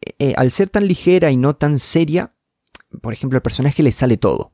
eh, 0.02 0.34
al 0.38 0.52
ser 0.52 0.70
tan 0.70 0.88
ligera 0.88 1.32
y 1.32 1.38
no 1.38 1.56
tan 1.56 1.80
seria, 1.80 2.34
por 3.02 3.14
ejemplo, 3.14 3.38
al 3.38 3.42
personaje 3.42 3.84
le 3.84 3.92
sale 3.92 4.18
todo. 4.18 4.54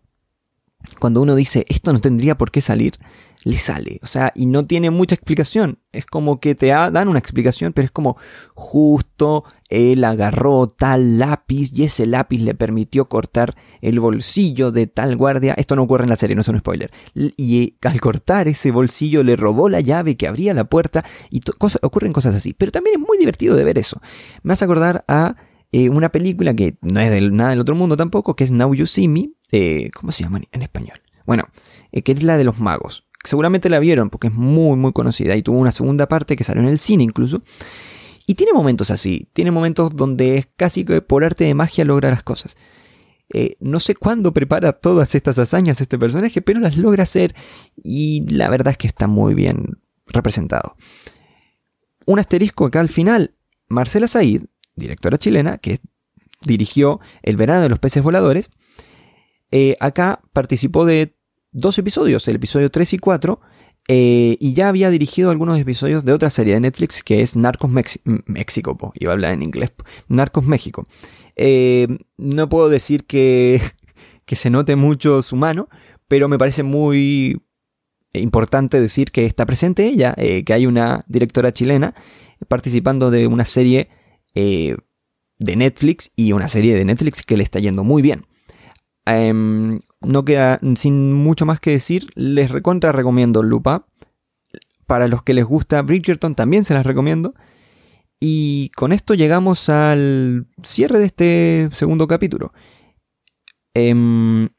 Cuando 0.99 1.21
uno 1.21 1.35
dice, 1.35 1.65
esto 1.69 1.93
no 1.93 2.01
tendría 2.01 2.37
por 2.37 2.51
qué 2.51 2.61
salir, 2.61 2.97
le 3.45 3.57
sale. 3.57 3.99
O 4.01 4.07
sea, 4.07 4.33
y 4.35 4.47
no 4.47 4.63
tiene 4.63 4.89
mucha 4.89 5.13
explicación. 5.13 5.77
Es 5.91 6.07
como 6.07 6.39
que 6.39 6.55
te 6.55 6.67
dan 6.67 7.07
una 7.07 7.19
explicación, 7.19 7.73
pero 7.73 7.85
es 7.85 7.91
como 7.91 8.17
justo 8.55 9.45
él 9.69 10.03
agarró 10.03 10.67
tal 10.67 11.19
lápiz 11.19 11.71
y 11.71 11.83
ese 11.83 12.07
lápiz 12.07 12.41
le 12.41 12.55
permitió 12.55 13.07
cortar 13.07 13.55
el 13.81 13.99
bolsillo 13.99 14.71
de 14.71 14.87
tal 14.87 15.15
guardia. 15.15 15.53
Esto 15.53 15.75
no 15.75 15.83
ocurre 15.83 16.05
en 16.05 16.09
la 16.09 16.15
serie, 16.15 16.35
no 16.35 16.41
es 16.41 16.47
un 16.47 16.57
spoiler. 16.57 16.91
Y 17.13 17.75
al 17.83 18.01
cortar 18.01 18.47
ese 18.47 18.71
bolsillo 18.71 19.23
le 19.23 19.35
robó 19.35 19.69
la 19.69 19.79
llave 19.79 20.17
que 20.17 20.27
abría 20.27 20.55
la 20.55 20.65
puerta 20.65 21.05
y 21.29 21.41
ocurren 21.83 22.13
cosas 22.13 22.33
así. 22.33 22.53
Pero 22.53 22.71
también 22.71 22.99
es 22.99 23.07
muy 23.07 23.19
divertido 23.19 23.55
de 23.55 23.63
ver 23.63 23.77
eso. 23.77 24.01
Me 24.41 24.53
hace 24.53 24.65
acordar 24.65 25.05
a 25.07 25.35
eh, 25.71 25.89
una 25.89 26.11
película 26.11 26.55
que 26.55 26.77
no 26.81 26.99
es 26.99 27.11
de 27.11 27.21
nada 27.29 27.51
del 27.51 27.59
otro 27.59 27.75
mundo 27.75 27.95
tampoco, 27.95 28.35
que 28.35 28.43
es 28.43 28.51
Now 28.51 28.73
You 28.73 28.87
See 28.87 29.07
Me. 29.07 29.29
Eh, 29.51 29.91
¿Cómo 29.93 30.11
se 30.11 30.23
llama 30.23 30.41
en 30.51 30.61
español? 30.63 30.99
Bueno, 31.27 31.43
eh, 31.91 32.01
que 32.01 32.11
es 32.11 32.23
la 32.23 32.37
de 32.37 32.43
los 32.43 32.59
magos. 32.59 33.05
Seguramente 33.25 33.69
la 33.69 33.79
vieron 33.79 34.09
porque 34.09 34.27
es 34.27 34.33
muy, 34.33 34.77
muy 34.77 34.93
conocida 34.93 35.35
y 35.35 35.43
tuvo 35.43 35.59
una 35.59 35.71
segunda 35.71 36.07
parte 36.07 36.35
que 36.35 36.43
salió 36.43 36.61
en 36.61 36.69
el 36.69 36.79
cine 36.79 37.03
incluso. 37.03 37.43
Y 38.27 38.35
tiene 38.35 38.53
momentos 38.53 38.89
así, 38.91 39.27
tiene 39.33 39.51
momentos 39.51 39.95
donde 39.95 40.37
es 40.37 40.47
casi 40.55 40.83
que 40.83 41.01
por 41.01 41.23
arte 41.23 41.43
de 41.43 41.53
magia 41.53 41.85
logra 41.85 42.09
las 42.09 42.23
cosas. 42.23 42.57
Eh, 43.33 43.57
no 43.59 43.79
sé 43.79 43.95
cuándo 43.95 44.33
prepara 44.33 44.73
todas 44.73 45.15
estas 45.15 45.39
hazañas 45.39 45.81
este 45.81 45.97
personaje, 45.97 46.41
pero 46.41 46.59
las 46.59 46.77
logra 46.77 47.03
hacer 47.03 47.35
y 47.75 48.21
la 48.31 48.49
verdad 48.49 48.71
es 48.71 48.77
que 48.77 48.87
está 48.87 49.07
muy 49.07 49.33
bien 49.33 49.79
representado. 50.07 50.75
Un 52.05 52.19
asterisco 52.19 52.65
acá 52.65 52.79
al 52.79 52.89
final, 52.89 53.35
Marcela 53.67 54.07
Said, 54.07 54.43
directora 54.75 55.17
chilena, 55.17 55.57
que 55.57 55.79
dirigió 56.43 56.99
El 57.23 57.37
verano 57.37 57.61
de 57.61 57.69
los 57.69 57.79
peces 57.79 58.03
voladores, 58.03 58.51
eh, 59.51 59.75
acá 59.79 60.21
participó 60.33 60.85
de 60.85 61.15
dos 61.55 61.77
episodios, 61.77 62.27
el 62.27 62.35
episodio 62.35 62.69
3 62.69 62.93
y 62.93 62.97
4, 62.99 63.39
Eh, 63.87 64.37
y 64.39 64.53
ya 64.53 64.67
había 64.67 64.89
dirigido 64.89 65.29
algunos 65.29 65.59
episodios 65.59 66.03
de 66.03 66.11
otra 66.11 66.31
serie 66.31 66.55
de 66.55 66.59
Netflix 66.59 67.03
que 67.03 67.21
es 67.21 67.35
Narcos 67.35 67.69
México, 67.69 68.93
iba 68.95 69.11
a 69.11 69.13
hablar 69.13 69.33
en 69.33 69.43
inglés, 69.43 69.73
Narcos 70.07 70.43
México. 70.43 70.85
Eh, 71.35 71.87
no 72.17 72.49
puedo 72.49 72.67
decir 72.67 73.03
que, 73.05 73.61
que 74.25 74.35
se 74.35 74.49
note 74.49 74.75
mucho 74.75 75.21
su 75.21 75.35
mano, 75.35 75.69
pero 76.07 76.27
me 76.27 76.39
parece 76.39 76.63
muy 76.63 77.43
importante 78.13 78.81
decir 78.81 79.11
que 79.11 79.25
está 79.25 79.45
presente 79.45 79.85
ella, 79.85 80.15
eh, 80.17 80.43
que 80.43 80.53
hay 80.53 80.65
una 80.65 81.01
directora 81.07 81.51
chilena 81.51 81.93
participando 82.47 83.11
de 83.11 83.27
una 83.27 83.45
serie 83.45 83.89
de 84.33 85.55
Netflix 85.55 86.11
y 86.15 86.31
una 86.31 86.47
serie 86.47 86.73
de 86.73 86.85
Netflix 86.85 87.21
que 87.21 87.37
le 87.37 87.43
está 87.43 87.59
yendo 87.59 87.83
muy 87.83 88.01
bien. 88.01 88.25
Em, 89.05 89.81
no 90.01 90.25
queda 90.25 90.59
sin 90.75 91.13
mucho 91.13 91.45
más 91.45 91.59
que 91.59 91.71
decir. 91.71 92.07
Les 92.15 92.51
recontra 92.51 92.91
recomiendo 92.91 93.43
Lupa. 93.43 93.87
Para 94.87 95.07
los 95.07 95.23
que 95.23 95.33
les 95.33 95.45
gusta 95.45 95.81
Bridgerton 95.81 96.35
también 96.35 96.63
se 96.63 96.73
las 96.73 96.85
recomiendo. 96.85 97.33
Y 98.19 98.69
con 98.69 98.91
esto 98.91 99.13
llegamos 99.13 99.69
al 99.69 100.47
cierre 100.63 100.99
de 100.99 101.05
este 101.05 101.69
segundo 101.71 102.07
capítulo. 102.07 102.53
Em, 103.73 104.49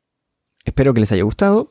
espero 0.64 0.92
que 0.94 1.00
les 1.00 1.12
haya 1.12 1.22
gustado. 1.22 1.70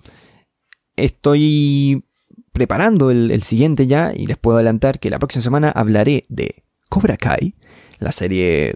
Estoy 0.96 2.06
preparando 2.52 3.12
el, 3.12 3.32
el, 3.32 3.44
siguiente 3.44 3.86
ya 3.86 4.14
y 4.16 4.26
les 4.26 4.38
puedo 4.38 4.58
adelantar 4.58 5.00
que 5.00 5.10
la 5.10 5.20
próxima 5.20 5.42
semana 5.42 5.70
hablaré 5.70 6.24
de 6.30 6.64
Cobra 6.90 7.18
Kai, 7.18 7.56
la 8.00 8.12
serie 8.14 8.74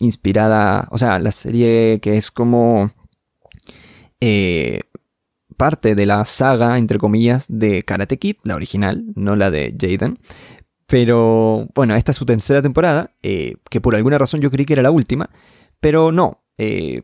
inspirada, 0.00 0.88
o 0.92 0.98
sea, 0.98 1.18
la 1.18 1.32
serie 1.32 1.98
que 2.00 2.16
es 2.16 2.30
como 2.30 2.92
eh, 4.20 4.80
parte 5.56 5.94
de 5.94 6.06
la 6.06 6.24
saga, 6.24 6.78
entre 6.78 6.98
comillas, 6.98 7.46
de 7.48 7.82
Karate 7.82 8.18
Kid, 8.18 8.36
la 8.44 8.54
original, 8.56 9.04
no 9.14 9.36
la 9.36 9.50
de 9.50 9.74
Jaden. 9.78 10.18
Pero 10.86 11.68
bueno, 11.74 11.94
esta 11.94 12.12
es 12.12 12.16
su 12.16 12.26
tercera 12.26 12.62
temporada, 12.62 13.14
eh, 13.22 13.56
que 13.70 13.80
por 13.80 13.94
alguna 13.94 14.18
razón 14.18 14.40
yo 14.40 14.50
creí 14.50 14.66
que 14.66 14.74
era 14.74 14.82
la 14.82 14.90
última, 14.90 15.30
pero 15.80 16.12
no, 16.12 16.44
eh, 16.58 17.02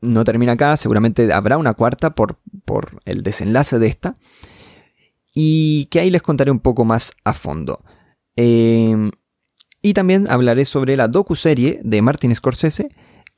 no 0.00 0.24
termina 0.24 0.52
acá, 0.52 0.76
seguramente 0.76 1.30
habrá 1.32 1.58
una 1.58 1.74
cuarta 1.74 2.14
por, 2.14 2.38
por 2.64 3.00
el 3.04 3.22
desenlace 3.22 3.78
de 3.78 3.88
esta, 3.88 4.16
y 5.34 5.86
que 5.86 6.00
ahí 6.00 6.10
les 6.10 6.22
contaré 6.22 6.50
un 6.50 6.60
poco 6.60 6.84
más 6.84 7.12
a 7.24 7.34
fondo. 7.34 7.84
y 8.36 9.92
también 9.94 10.30
hablaré 10.30 10.64
sobre 10.64 10.96
la 10.96 11.08
docu-serie 11.08 11.80
de 11.84 12.02
Martin 12.02 12.34
Scorsese, 12.34 12.88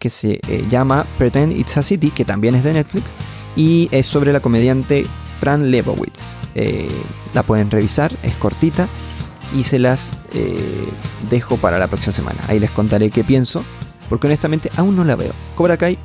que 0.02 0.10
se 0.10 0.40
eh, 0.48 0.66
llama 0.68 1.06
Pretend 1.16 1.56
It's 1.56 1.76
a 1.76 1.82
City, 1.82 2.10
que 2.10 2.24
también 2.24 2.56
es 2.56 2.64
de 2.64 2.72
Netflix, 2.72 3.06
y 3.54 3.88
es 3.92 4.04
sobre 4.04 4.32
la 4.32 4.40
comediante 4.40 5.06
Fran 5.38 5.70
Lebowitz. 5.70 6.34
Eh, 6.56 6.88
la 7.34 7.44
pueden 7.44 7.70
revisar, 7.70 8.12
es 8.24 8.34
cortita 8.34 8.88
y 9.56 9.62
se 9.62 9.78
las 9.78 10.10
eh, 10.34 10.88
dejo 11.30 11.56
para 11.56 11.78
la 11.78 11.86
próxima 11.86 12.12
semana. 12.12 12.40
Ahí 12.48 12.58
les 12.58 12.72
contaré 12.72 13.10
qué 13.10 13.22
pienso, 13.22 13.64
porque 14.08 14.26
honestamente 14.26 14.70
aún 14.76 14.96
no 14.96 15.04
la 15.04 15.14
veo. 15.14 15.30
Cobra 15.54 15.76
Kai 15.76 15.96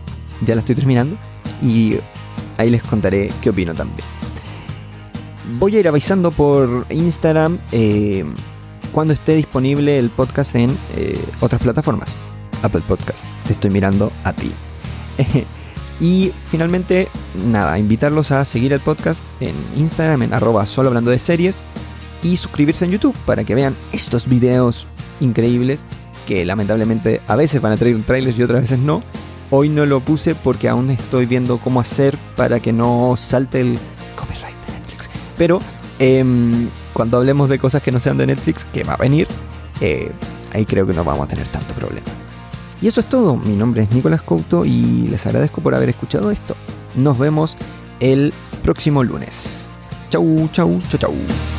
ya 0.46 0.54
la 0.54 0.60
estoy 0.60 0.76
terminando 0.76 1.18
y 1.64 1.96
ahí 2.60 2.70
les 2.70 2.84
contaré 2.84 3.32
qué 3.42 3.50
opino 3.50 3.74
también. 3.74 4.08
Voy 5.58 5.76
a 5.76 5.80
ir 5.80 5.88
avisando 5.88 6.30
por 6.30 6.86
Instagram 6.92 7.58
cuando 8.92 9.14
esté 9.16 9.34
disponible 9.34 9.98
el 9.98 10.12
podcast 10.12 10.54
en 10.54 10.70
otras 11.40 11.64
plataformas. 11.64 12.14
Apple 12.64 12.82
Podcast. 12.88 13.26
Te 13.46 13.54
estoy 13.54 13.72
mirando 13.72 14.12
a 14.24 14.34
ti. 14.34 14.52
y 16.00 16.32
finalmente, 16.50 17.08
nada, 17.46 17.78
invitarlos 17.80 18.32
a 18.32 18.46
seguir 18.46 18.74
el 18.74 18.80
podcast 18.80 19.24
en 19.40 19.56
Instagram, 19.76 20.24
en 20.24 20.34
arroba 20.34 20.66
solo 20.66 20.90
hablando 20.90 21.12
de 21.12 21.20
series. 21.20 21.64
Y 22.24 22.38
suscribirse 22.38 22.86
en 22.86 22.92
YouTube 22.92 23.16
para 23.26 23.44
que 23.44 23.56
vean 23.56 23.76
estos 23.94 24.28
videos 24.28 24.88
increíbles 25.20 25.82
que 26.28 26.46
lamentablemente 26.46 27.22
a 27.28 27.36
veces 27.36 27.62
van 27.62 27.72
a 27.72 27.78
traer 27.78 28.02
trailers 28.04 28.38
y 28.38 28.44
otras 28.44 28.62
veces 28.62 28.80
no. 28.80 29.02
Hoy 29.50 29.70
no 29.70 29.86
lo 29.86 30.02
puse 30.02 30.36
porque 30.36 30.68
aún 30.68 30.90
estoy 30.90 31.26
viendo 31.26 31.58
cómo 31.58 31.80
hacer 31.80 32.18
para 32.36 32.60
que 32.60 32.74
no 32.74 33.16
salte 33.18 33.62
el 33.62 33.80
copyright 34.18 34.56
de 34.68 34.74
Netflix. 34.74 35.10
Pero 35.38 35.60
em, 36.00 36.68
cuando 36.92 37.18
hablemos 37.18 37.48
de 37.48 37.58
cosas 37.58 37.82
que 37.82 37.94
no 37.94 38.02
sean 38.02 38.18
de 38.18 38.28
Netflix, 38.28 38.66
que 38.66 38.84
va 38.84 38.96
a 38.96 38.98
venir, 38.98 39.28
eh, 39.80 40.12
ahí 40.54 40.66
creo 40.66 40.86
que 40.86 40.94
no 40.94 41.06
vamos 41.06 41.26
a 41.26 41.28
tener 41.30 41.48
tanto 41.48 41.74
problema. 41.74 42.06
Y 42.82 42.88
eso 42.88 43.00
es 43.00 43.08
todo. 43.08 43.36
Mi 43.38 43.56
nombre 43.56 43.84
es 43.84 43.92
Nicolás 43.92 44.22
Couto 44.22 44.66
y 44.66 45.08
les 45.08 45.26
agradezco 45.26 45.62
por 45.62 45.76
haber 45.76 45.90
escuchado 45.90 46.32
esto. 46.32 46.56
Nos 46.96 47.18
vemos 47.18 47.56
el 48.00 48.34
próximo 48.64 49.04
lunes. 49.04 49.68
Chau, 50.10 50.50
chau, 50.52 50.80
chau, 50.90 51.00
chau. 51.00 51.57